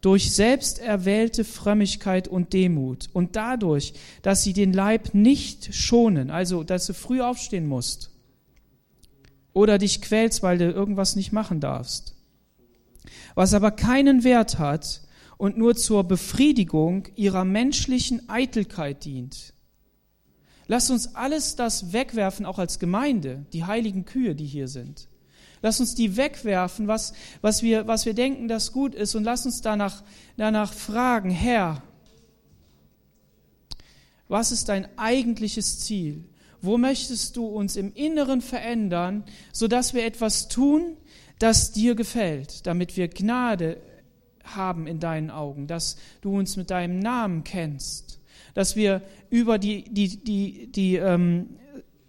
durch 0.00 0.32
selbst 0.32 0.78
erwählte 0.80 1.44
Frömmigkeit 1.44 2.28
und 2.28 2.52
Demut 2.52 3.08
und 3.14 3.36
dadurch, 3.36 3.94
dass 4.20 4.42
sie 4.42 4.52
den 4.52 4.72
Leib 4.72 5.14
nicht 5.14 5.74
schonen, 5.74 6.30
also 6.30 6.62
dass 6.62 6.86
du 6.86 6.92
früh 6.92 7.22
aufstehen 7.22 7.66
musst 7.66 8.10
oder 9.54 9.78
dich 9.78 10.02
quälst, 10.02 10.42
weil 10.42 10.58
du 10.58 10.70
irgendwas 10.70 11.16
nicht 11.16 11.32
machen 11.32 11.58
darfst, 11.58 12.14
was 13.34 13.54
aber 13.54 13.70
keinen 13.70 14.24
Wert 14.24 14.58
hat 14.58 15.02
und 15.36 15.58
nur 15.58 15.76
zur 15.76 16.04
Befriedigung 16.04 17.08
ihrer 17.16 17.44
menschlichen 17.44 18.28
Eitelkeit 18.28 19.04
dient. 19.04 19.54
Lass 20.66 20.90
uns 20.90 21.14
alles 21.14 21.56
das 21.56 21.92
wegwerfen, 21.92 22.46
auch 22.46 22.58
als 22.58 22.78
Gemeinde, 22.78 23.44
die 23.52 23.64
heiligen 23.64 24.04
Kühe, 24.04 24.34
die 24.34 24.46
hier 24.46 24.68
sind. 24.68 25.08
Lass 25.60 25.80
uns 25.80 25.94
die 25.94 26.16
wegwerfen, 26.16 26.88
was, 26.88 27.12
was, 27.40 27.62
wir, 27.62 27.86
was 27.86 28.06
wir 28.06 28.14
denken, 28.14 28.48
das 28.48 28.72
gut 28.72 28.94
ist, 28.94 29.14
und 29.14 29.24
lass 29.24 29.44
uns 29.46 29.60
danach, 29.60 30.02
danach 30.36 30.72
fragen, 30.72 31.30
Herr, 31.30 31.82
was 34.28 34.52
ist 34.52 34.68
dein 34.68 34.88
eigentliches 34.98 35.80
Ziel? 35.80 36.24
Wo 36.62 36.78
möchtest 36.78 37.36
du 37.36 37.46
uns 37.46 37.76
im 37.76 37.92
Inneren 37.92 38.40
verändern, 38.40 39.24
sodass 39.52 39.92
wir 39.92 40.04
etwas 40.04 40.48
tun, 40.48 40.96
das 41.38 41.72
dir 41.72 41.94
gefällt, 41.94 42.66
damit 42.66 42.96
wir 42.96 43.08
Gnade 43.08 43.78
haben 44.44 44.86
in 44.86 45.00
deinen 45.00 45.30
Augen, 45.30 45.66
dass 45.66 45.96
du 46.20 46.38
uns 46.38 46.56
mit 46.56 46.70
deinem 46.70 46.98
Namen 46.98 47.44
kennst, 47.44 48.20
dass 48.54 48.76
wir 48.76 49.02
über 49.30 49.58
die, 49.58 49.84
die, 49.84 50.22
die, 50.22 50.70
die 50.70 50.96
ähm, 50.96 51.48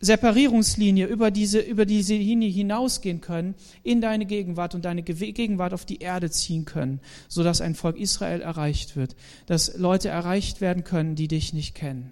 Separierungslinie 0.02 1.08
über 1.08 1.32
diese, 1.32 1.60
über 1.60 1.86
diese 1.86 2.16
Linie 2.16 2.50
hinausgehen 2.50 3.22
können, 3.22 3.56
in 3.84 4.02
deine 4.02 4.26
Gegenwart 4.26 4.76
und 4.76 4.86
deine 4.86 5.02
Gegenwart 5.04 5.74
auf 5.74 5.86
die 5.86 6.00
Erde 6.00 6.30
ziehen 6.30 6.66
können, 6.66 7.00
sodass 7.28 7.62
ein 7.62 7.76
Volk 7.76 7.98
Israel 7.98 8.42
erreicht 8.42 8.96
wird, 8.96 9.16
dass 9.48 9.78
Leute 9.78 10.10
erreicht 10.10 10.62
werden 10.62 10.84
können, 10.84 11.16
die 11.16 11.28
dich 11.28 11.54
nicht 11.54 11.76
kennen. 11.76 12.12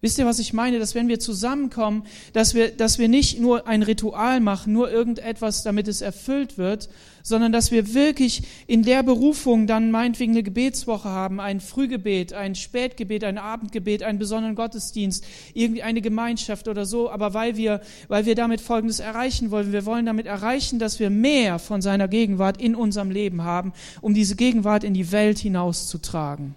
Wisst 0.00 0.16
ihr, 0.18 0.26
was 0.26 0.38
ich 0.38 0.52
meine? 0.52 0.78
Dass 0.78 0.94
wenn 0.94 1.08
wir 1.08 1.18
zusammenkommen, 1.18 2.04
dass 2.32 2.54
wir, 2.54 2.70
dass 2.70 3.00
wir 3.00 3.08
nicht 3.08 3.40
nur 3.40 3.66
ein 3.66 3.82
Ritual 3.82 4.38
machen, 4.38 4.72
nur 4.72 4.92
irgendetwas, 4.92 5.64
damit 5.64 5.88
es 5.88 6.02
erfüllt 6.02 6.56
wird, 6.56 6.88
sondern 7.24 7.50
dass 7.50 7.72
wir 7.72 7.94
wirklich 7.94 8.42
in 8.68 8.84
der 8.84 9.02
Berufung 9.02 9.66
dann 9.66 9.90
meinetwegen 9.90 10.32
eine 10.32 10.44
Gebetswoche 10.44 11.08
haben, 11.08 11.40
ein 11.40 11.58
Frühgebet, 11.58 12.32
ein 12.32 12.54
Spätgebet, 12.54 13.24
ein 13.24 13.38
Abendgebet, 13.38 14.04
einen 14.04 14.20
besonderen 14.20 14.54
Gottesdienst, 14.54 15.26
irgendwie 15.52 15.82
eine 15.82 16.00
Gemeinschaft 16.00 16.68
oder 16.68 16.86
so, 16.86 17.10
aber 17.10 17.34
weil 17.34 17.56
wir, 17.56 17.80
weil 18.06 18.24
wir 18.24 18.36
damit 18.36 18.60
Folgendes 18.60 19.00
erreichen 19.00 19.50
wollen. 19.50 19.72
Wir 19.72 19.84
wollen 19.84 20.06
damit 20.06 20.26
erreichen, 20.26 20.78
dass 20.78 21.00
wir 21.00 21.10
mehr 21.10 21.58
von 21.58 21.82
seiner 21.82 22.06
Gegenwart 22.06 22.62
in 22.62 22.76
unserem 22.76 23.10
Leben 23.10 23.42
haben, 23.42 23.72
um 24.00 24.14
diese 24.14 24.36
Gegenwart 24.36 24.84
in 24.84 24.94
die 24.94 25.10
Welt 25.10 25.40
hinauszutragen. 25.40 26.54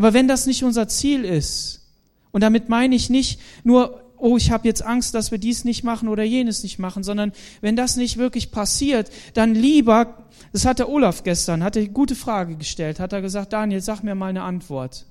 Aber 0.00 0.14
wenn 0.14 0.28
das 0.28 0.46
nicht 0.46 0.64
unser 0.64 0.88
Ziel 0.88 1.26
ist, 1.26 1.82
und 2.30 2.40
damit 2.40 2.70
meine 2.70 2.94
ich 2.94 3.10
nicht 3.10 3.38
nur, 3.64 4.02
oh, 4.16 4.38
ich 4.38 4.50
habe 4.50 4.66
jetzt 4.66 4.82
Angst, 4.82 5.12
dass 5.12 5.30
wir 5.30 5.36
dies 5.36 5.66
nicht 5.66 5.84
machen 5.84 6.08
oder 6.08 6.22
jenes 6.22 6.62
nicht 6.62 6.78
machen, 6.78 7.02
sondern 7.02 7.32
wenn 7.60 7.76
das 7.76 7.96
nicht 7.96 8.16
wirklich 8.16 8.50
passiert, 8.50 9.10
dann 9.34 9.54
lieber, 9.54 10.26
das 10.54 10.64
hat 10.64 10.78
der 10.78 10.88
Olaf 10.88 11.22
gestern, 11.22 11.62
hat 11.62 11.76
er 11.76 11.82
eine 11.82 11.92
gute 11.92 12.14
Frage 12.14 12.56
gestellt, 12.56 12.98
hat 12.98 13.12
er 13.12 13.20
gesagt, 13.20 13.52
Daniel, 13.52 13.82
sag 13.82 14.02
mir 14.02 14.14
mal 14.14 14.28
eine 14.28 14.40
Antwort. 14.40 15.04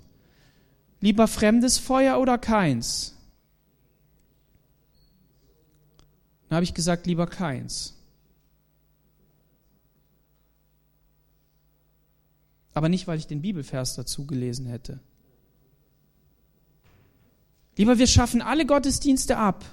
Lieber 1.02 1.28
fremdes 1.28 1.78
Feuer 1.78 2.20
oder 2.20 2.40
keins? 2.40 3.16
Dann 6.48 6.56
habe 6.56 6.64
ich 6.64 6.74
gesagt, 6.74 7.06
lieber 7.06 7.28
keins. 7.28 7.99
Aber 12.80 12.88
nicht, 12.88 13.08
weil 13.08 13.20
ich 13.20 13.28
den 13.28 13.42
Bibelvers 13.42 13.96
dazu 13.96 14.26
gelesen 14.26 14.66
hätte. 14.66 15.02
Lieber, 17.76 17.98
wir 17.98 18.08
schaffen 18.08 18.42
alle 18.42 18.66
Gottesdienste 18.66 19.36
ab. 19.36 19.66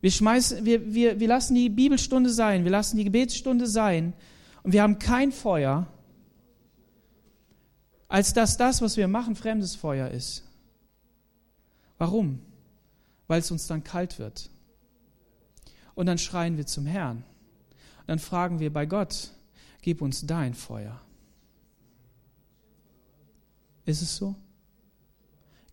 Wir, 0.00 0.12
schmeißen, 0.12 0.64
wir, 0.64 0.94
wir, 0.94 1.18
wir 1.18 1.26
lassen 1.26 1.56
die 1.56 1.68
Bibelstunde 1.68 2.30
sein, 2.30 2.62
wir 2.62 2.70
lassen 2.70 2.98
die 2.98 3.02
Gebetsstunde 3.02 3.66
sein 3.66 4.12
und 4.62 4.72
wir 4.72 4.82
haben 4.82 5.00
kein 5.00 5.32
Feuer, 5.32 5.88
als 8.06 8.32
dass 8.32 8.56
das, 8.56 8.80
was 8.80 8.96
wir 8.96 9.08
machen, 9.08 9.34
fremdes 9.34 9.74
Feuer 9.74 10.08
ist. 10.08 10.44
Warum? 11.98 12.38
Weil 13.26 13.40
es 13.40 13.50
uns 13.50 13.66
dann 13.66 13.82
kalt 13.82 14.20
wird. 14.20 14.50
Und 15.96 16.06
dann 16.06 16.18
schreien 16.18 16.58
wir 16.58 16.66
zum 16.66 16.86
Herrn. 16.86 17.24
Und 18.02 18.06
dann 18.06 18.20
fragen 18.20 18.60
wir 18.60 18.72
bei 18.72 18.86
Gott, 18.86 19.32
gib 19.82 20.00
uns 20.00 20.24
dein 20.24 20.54
Feuer. 20.54 21.00
Ist 23.88 24.02
es 24.02 24.16
so? 24.16 24.34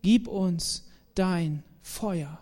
Gib 0.01 0.29
uns 0.29 0.87
dein 1.15 1.63
Feuer. 1.81 2.39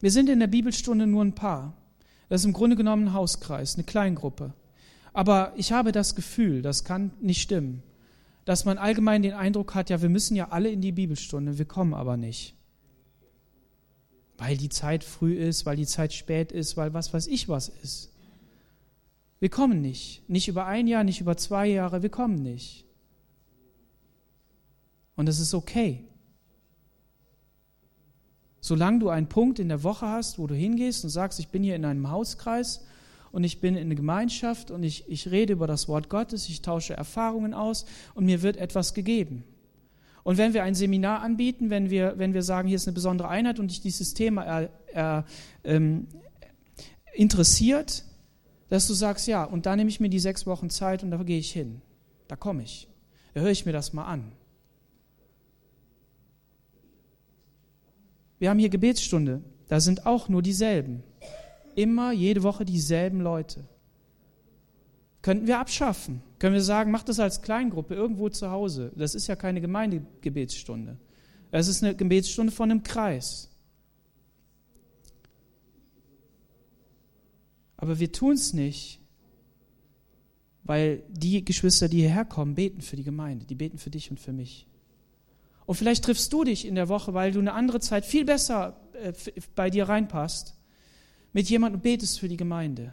Wir 0.00 0.10
sind 0.10 0.28
in 0.28 0.40
der 0.40 0.48
Bibelstunde 0.48 1.06
nur 1.06 1.24
ein 1.24 1.36
Paar. 1.36 1.76
Das 2.28 2.40
ist 2.40 2.46
im 2.46 2.52
Grunde 2.52 2.74
genommen 2.74 3.04
ein 3.04 3.12
Hauskreis, 3.12 3.76
eine 3.76 3.84
Kleingruppe. 3.84 4.54
Aber 5.12 5.52
ich 5.54 5.70
habe 5.70 5.92
das 5.92 6.16
Gefühl, 6.16 6.62
das 6.62 6.82
kann 6.82 7.12
nicht 7.20 7.42
stimmen, 7.42 7.84
dass 8.44 8.64
man 8.64 8.76
allgemein 8.76 9.22
den 9.22 9.34
Eindruck 9.34 9.76
hat, 9.76 9.90
ja, 9.90 10.02
wir 10.02 10.08
müssen 10.08 10.34
ja 10.34 10.48
alle 10.48 10.68
in 10.68 10.80
die 10.80 10.90
Bibelstunde, 10.90 11.58
wir 11.58 11.64
kommen 11.64 11.94
aber 11.94 12.16
nicht. 12.16 12.56
Weil 14.36 14.56
die 14.56 14.68
Zeit 14.68 15.04
früh 15.04 15.34
ist, 15.34 15.64
weil 15.64 15.76
die 15.76 15.86
Zeit 15.86 16.12
spät 16.12 16.50
ist, 16.50 16.76
weil 16.76 16.92
was 16.92 17.14
weiß 17.14 17.28
ich 17.28 17.48
was 17.48 17.68
ist. 17.68 18.10
Wir 19.40 19.48
kommen 19.48 19.80
nicht. 19.80 20.28
Nicht 20.28 20.48
über 20.48 20.66
ein 20.66 20.86
Jahr, 20.86 21.04
nicht 21.04 21.20
über 21.20 21.36
zwei 21.36 21.66
Jahre, 21.66 22.02
wir 22.02 22.10
kommen 22.10 22.42
nicht. 22.42 22.84
Und 25.16 25.26
das 25.26 25.40
ist 25.40 25.54
okay. 25.54 26.04
Solange 28.60 28.98
du 28.98 29.08
einen 29.08 29.28
Punkt 29.28 29.58
in 29.58 29.68
der 29.68 29.82
Woche 29.82 30.06
hast, 30.06 30.38
wo 30.38 30.46
du 30.46 30.54
hingehst 30.54 31.04
und 31.04 31.10
sagst, 31.10 31.38
ich 31.38 31.48
bin 31.48 31.62
hier 31.62 31.76
in 31.76 31.84
einem 31.84 32.10
Hauskreis 32.10 32.84
und 33.30 33.44
ich 33.44 33.60
bin 33.60 33.76
in 33.76 33.86
einer 33.86 33.94
Gemeinschaft 33.94 34.70
und 34.70 34.82
ich, 34.82 35.08
ich 35.08 35.30
rede 35.30 35.52
über 35.52 35.66
das 35.66 35.88
Wort 35.88 36.08
Gottes, 36.08 36.48
ich 36.48 36.62
tausche 36.62 36.94
Erfahrungen 36.94 37.54
aus 37.54 37.86
und 38.14 38.26
mir 38.26 38.42
wird 38.42 38.56
etwas 38.56 38.94
gegeben. 38.94 39.44
Und 40.24 40.36
wenn 40.36 40.52
wir 40.54 40.64
ein 40.64 40.74
Seminar 40.74 41.22
anbieten, 41.22 41.70
wenn 41.70 41.88
wir, 41.88 42.18
wenn 42.18 42.34
wir 42.34 42.42
sagen, 42.42 42.68
hier 42.68 42.76
ist 42.76 42.86
eine 42.86 42.94
besondere 42.94 43.28
Einheit 43.28 43.58
und 43.58 43.70
dich 43.70 43.80
dieses 43.80 44.12
Thema 44.12 44.68
er, 44.92 45.24
ähm, 45.64 46.08
interessiert, 47.14 48.04
dass 48.68 48.86
du 48.86 48.94
sagst, 48.94 49.26
ja, 49.26 49.44
und 49.44 49.66
da 49.66 49.76
nehme 49.76 49.90
ich 49.90 50.00
mir 50.00 50.10
die 50.10 50.18
sechs 50.18 50.46
Wochen 50.46 50.70
Zeit 50.70 51.02
und 51.02 51.10
da 51.10 51.16
gehe 51.18 51.38
ich 51.38 51.52
hin. 51.52 51.80
Da 52.26 52.36
komme 52.36 52.62
ich. 52.62 52.88
Da 53.34 53.40
höre 53.40 53.50
ich 53.50 53.66
mir 53.66 53.72
das 53.72 53.92
mal 53.92 54.04
an. 54.04 54.32
Wir 58.38 58.50
haben 58.50 58.58
hier 58.58 58.68
Gebetsstunde. 58.68 59.42
Da 59.68 59.80
sind 59.80 60.06
auch 60.06 60.28
nur 60.28 60.42
dieselben. 60.42 61.02
Immer 61.74 62.12
jede 62.12 62.42
Woche 62.42 62.64
dieselben 62.64 63.20
Leute. 63.20 63.64
Könnten 65.22 65.46
wir 65.46 65.58
abschaffen. 65.58 66.22
Können 66.38 66.54
wir 66.54 66.62
sagen, 66.62 66.90
mach 66.90 67.02
das 67.02 67.20
als 67.20 67.42
Kleingruppe 67.42 67.94
irgendwo 67.94 68.28
zu 68.28 68.50
Hause. 68.50 68.92
Das 68.96 69.14
ist 69.14 69.26
ja 69.26 69.36
keine 69.36 69.60
Gemeindegebetsstunde. 69.60 70.96
Das 71.50 71.68
ist 71.68 71.82
eine 71.82 71.94
Gebetsstunde 71.94 72.52
von 72.52 72.70
einem 72.70 72.82
Kreis. 72.82 73.50
Aber 77.78 77.98
wir 77.98 78.12
tun 78.12 78.34
es 78.34 78.52
nicht, 78.52 79.00
weil 80.64 81.02
die 81.08 81.44
Geschwister, 81.44 81.88
die 81.88 82.00
hierher 82.00 82.26
kommen, 82.26 82.54
beten 82.54 82.82
für 82.82 82.96
die 82.96 83.04
Gemeinde, 83.04 83.46
die 83.46 83.54
beten 83.54 83.78
für 83.78 83.88
dich 83.88 84.10
und 84.10 84.20
für 84.20 84.32
mich. 84.32 84.66
Und 85.64 85.76
vielleicht 85.76 86.04
triffst 86.04 86.32
du 86.32 86.44
dich 86.44 86.66
in 86.66 86.74
der 86.74 86.88
Woche, 86.88 87.14
weil 87.14 87.32
du 87.32 87.38
eine 87.38 87.54
andere 87.54 87.80
Zeit 87.80 88.04
viel 88.04 88.24
besser 88.24 88.76
äh, 88.94 89.12
bei 89.54 89.70
dir 89.70 89.88
reinpasst, 89.88 90.56
mit 91.32 91.48
jemandem 91.48 91.80
betest 91.80 92.18
für 92.18 92.28
die 92.28 92.36
Gemeinde. 92.36 92.92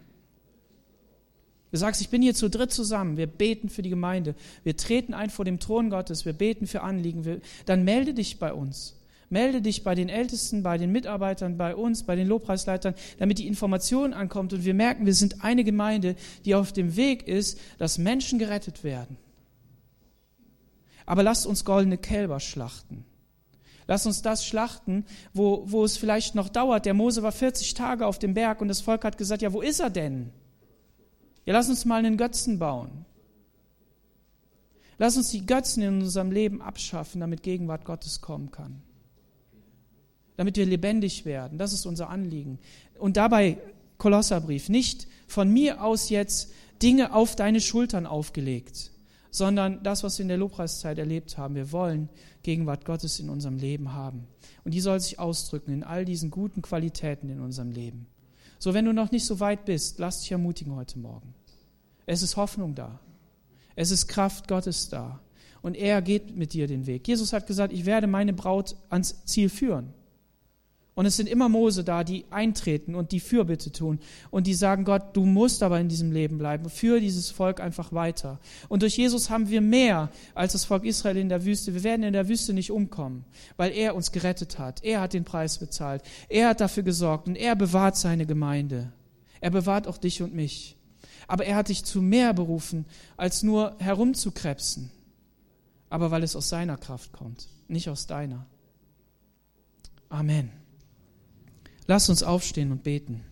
Du 1.71 1.77
sagst, 1.77 1.99
ich 1.99 2.09
bin 2.09 2.21
hier 2.21 2.35
zu 2.35 2.49
dritt 2.49 2.71
zusammen, 2.71 3.17
wir 3.17 3.27
beten 3.27 3.69
für 3.69 3.81
die 3.81 3.89
Gemeinde, 3.89 4.35
wir 4.63 4.77
treten 4.77 5.13
ein 5.13 5.29
vor 5.29 5.45
dem 5.45 5.59
Thron 5.59 5.89
Gottes, 5.89 6.25
wir 6.25 6.33
beten 6.33 6.67
für 6.67 6.81
Anliegen, 6.81 7.25
wir, 7.25 7.41
dann 7.65 7.83
melde 7.83 8.13
dich 8.13 8.39
bei 8.39 8.53
uns. 8.53 8.97
Melde 9.29 9.61
dich 9.61 9.83
bei 9.83 9.95
den 9.95 10.09
Ältesten, 10.09 10.61
bei 10.61 10.77
den 10.77 10.91
Mitarbeitern, 10.91 11.57
bei 11.57 11.75
uns, 11.75 12.03
bei 12.03 12.15
den 12.15 12.27
Lobpreisleitern, 12.27 12.93
damit 13.17 13.39
die 13.39 13.47
Information 13.47 14.13
ankommt 14.13 14.53
und 14.53 14.65
wir 14.65 14.73
merken, 14.73 15.05
wir 15.05 15.15
sind 15.15 15.43
eine 15.43 15.63
Gemeinde, 15.63 16.15
die 16.45 16.55
auf 16.55 16.73
dem 16.73 16.95
Weg 16.95 17.27
ist, 17.27 17.59
dass 17.77 17.97
Menschen 17.97 18.37
gerettet 18.37 18.83
werden. 18.83 19.17
Aber 21.07 21.23
lasst 21.23 21.45
uns 21.45 21.65
goldene 21.65 21.97
Kälber 21.97 22.39
schlachten. 22.39 23.05
Lass 23.87 24.05
uns 24.07 24.23
das 24.23 24.45
schlachten, 24.45 25.05
wo, 25.33 25.63
wo 25.65 25.83
es 25.83 25.97
vielleicht 25.97 26.33
noch 26.33 26.49
dauert. 26.49 26.85
Der 26.85 26.95
Mose 26.95 27.21
war 27.21 27.31
40 27.31 27.75
Tage 27.75 28.07
auf 28.07 28.17
dem 28.17 28.33
Berg 28.33 28.61
und 28.61 28.67
das 28.67 28.81
Volk 28.81 29.03
hat 29.03 29.17
gesagt, 29.17 29.43
ja, 29.43 29.53
wo 29.53 29.61
ist 29.61 29.79
er 29.79 29.91
denn? 29.91 30.31
Ja, 31.45 31.53
lass 31.53 31.69
uns 31.69 31.85
mal 31.85 31.99
einen 31.99 32.17
Götzen 32.17 32.57
bauen. 32.57 33.05
Lass 34.97 35.17
uns 35.17 35.29
die 35.29 35.45
Götzen 35.45 35.83
in 35.83 36.01
unserem 36.01 36.31
Leben 36.31 36.61
abschaffen, 36.61 37.21
damit 37.21 37.43
Gegenwart 37.43 37.85
Gottes 37.85 38.21
kommen 38.21 38.49
kann 38.49 38.81
damit 40.37 40.57
wir 40.57 40.65
lebendig 40.65 41.25
werden. 41.25 41.57
Das 41.57 41.73
ist 41.73 41.85
unser 41.85 42.09
Anliegen. 42.09 42.59
Und 42.99 43.17
dabei, 43.17 43.57
Kolosserbrief, 43.97 44.69
nicht 44.69 45.07
von 45.27 45.51
mir 45.51 45.83
aus 45.83 46.09
jetzt 46.09 46.51
Dinge 46.81 47.13
auf 47.13 47.35
deine 47.35 47.61
Schultern 47.61 48.05
aufgelegt, 48.05 48.91
sondern 49.31 49.81
das, 49.83 50.03
was 50.03 50.17
wir 50.17 50.23
in 50.23 50.29
der 50.29 50.37
Lobpreiszeit 50.37 50.97
erlebt 50.97 51.37
haben. 51.37 51.55
Wir 51.55 51.71
wollen 51.71 52.09
Gegenwart 52.43 52.85
Gottes 52.85 53.19
in 53.19 53.29
unserem 53.29 53.57
Leben 53.57 53.93
haben. 53.93 54.27
Und 54.63 54.73
die 54.73 54.81
soll 54.81 54.99
sich 54.99 55.19
ausdrücken 55.19 55.71
in 55.71 55.83
all 55.83 56.05
diesen 56.05 56.31
guten 56.31 56.61
Qualitäten 56.61 57.29
in 57.29 57.39
unserem 57.39 57.71
Leben. 57.71 58.07
So, 58.59 58.73
wenn 58.73 58.85
du 58.85 58.93
noch 58.93 59.11
nicht 59.11 59.25
so 59.25 59.39
weit 59.39 59.65
bist, 59.65 59.99
lass 59.99 60.21
dich 60.21 60.31
ermutigen 60.31 60.75
heute 60.75 60.99
Morgen. 60.99 61.33
Es 62.05 62.21
ist 62.21 62.37
Hoffnung 62.37 62.75
da. 62.75 62.99
Es 63.75 63.91
ist 63.91 64.07
Kraft 64.07 64.47
Gottes 64.47 64.89
da. 64.89 65.19
Und 65.61 65.75
er 65.75 66.01
geht 66.01 66.35
mit 66.35 66.53
dir 66.53 66.67
den 66.67 66.85
Weg. 66.85 67.07
Jesus 67.07 67.33
hat 67.33 67.47
gesagt, 67.47 67.73
ich 67.73 67.85
werde 67.85 68.07
meine 68.07 68.33
Braut 68.33 68.75
ans 68.89 69.25
Ziel 69.25 69.49
führen. 69.49 69.93
Und 70.95 71.05
es 71.05 71.17
sind 71.17 71.27
immer 71.27 71.49
Mose 71.49 71.83
da, 71.83 72.05
die 72.05 72.23
eintreten 72.29 72.95
und 72.95 73.11
die 73.11 73.19
Fürbitte 73.19 73.69
tun 73.69 73.99
und 74.31 74.47
die 74.47 74.53
sagen, 74.53 74.85
Gott, 74.85 75.07
du 75.11 75.25
musst 75.25 75.61
aber 75.61 75.77
in 75.77 75.89
diesem 75.89 76.13
Leben 76.13 76.37
bleiben, 76.37 76.69
für 76.69 77.01
dieses 77.01 77.31
Volk 77.31 77.59
einfach 77.59 77.91
weiter. 77.91 78.39
Und 78.69 78.81
durch 78.81 78.95
Jesus 78.95 79.29
haben 79.29 79.49
wir 79.49 79.59
mehr 79.59 80.09
als 80.33 80.53
das 80.53 80.63
Volk 80.63 80.85
Israel 80.85 81.17
in 81.17 81.27
der 81.27 81.43
Wüste. 81.43 81.73
Wir 81.73 81.83
werden 81.83 82.03
in 82.03 82.13
der 82.13 82.29
Wüste 82.29 82.53
nicht 82.53 82.71
umkommen, 82.71 83.25
weil 83.57 83.73
er 83.73 83.93
uns 83.93 84.13
gerettet 84.13 84.57
hat. 84.57 84.85
Er 84.85 85.01
hat 85.01 85.11
den 85.11 85.25
Preis 85.25 85.57
bezahlt. 85.57 86.01
Er 86.29 86.47
hat 86.49 86.61
dafür 86.61 86.83
gesorgt 86.83 87.27
und 87.27 87.35
er 87.35 87.57
bewahrt 87.57 87.97
seine 87.97 88.25
Gemeinde. 88.25 88.93
Er 89.41 89.51
bewahrt 89.51 89.89
auch 89.89 89.97
dich 89.97 90.21
und 90.21 90.33
mich. 90.33 90.77
Aber 91.27 91.45
er 91.45 91.57
hat 91.57 91.67
dich 91.67 91.83
zu 91.83 92.01
mehr 92.01 92.33
berufen, 92.33 92.85
als 93.17 93.43
nur 93.43 93.75
herumzukrebsen. 93.79 94.91
aber 95.89 96.09
weil 96.11 96.23
es 96.23 96.35
aus 96.35 96.49
seiner 96.49 96.77
Kraft 96.77 97.11
kommt, 97.11 97.47
nicht 97.67 97.89
aus 97.89 98.07
deiner. 98.07 98.45
Amen. 100.09 100.64
Lass 101.87 102.09
uns 102.09 102.23
aufstehen 102.23 102.71
und 102.71 102.83
beten. 102.83 103.23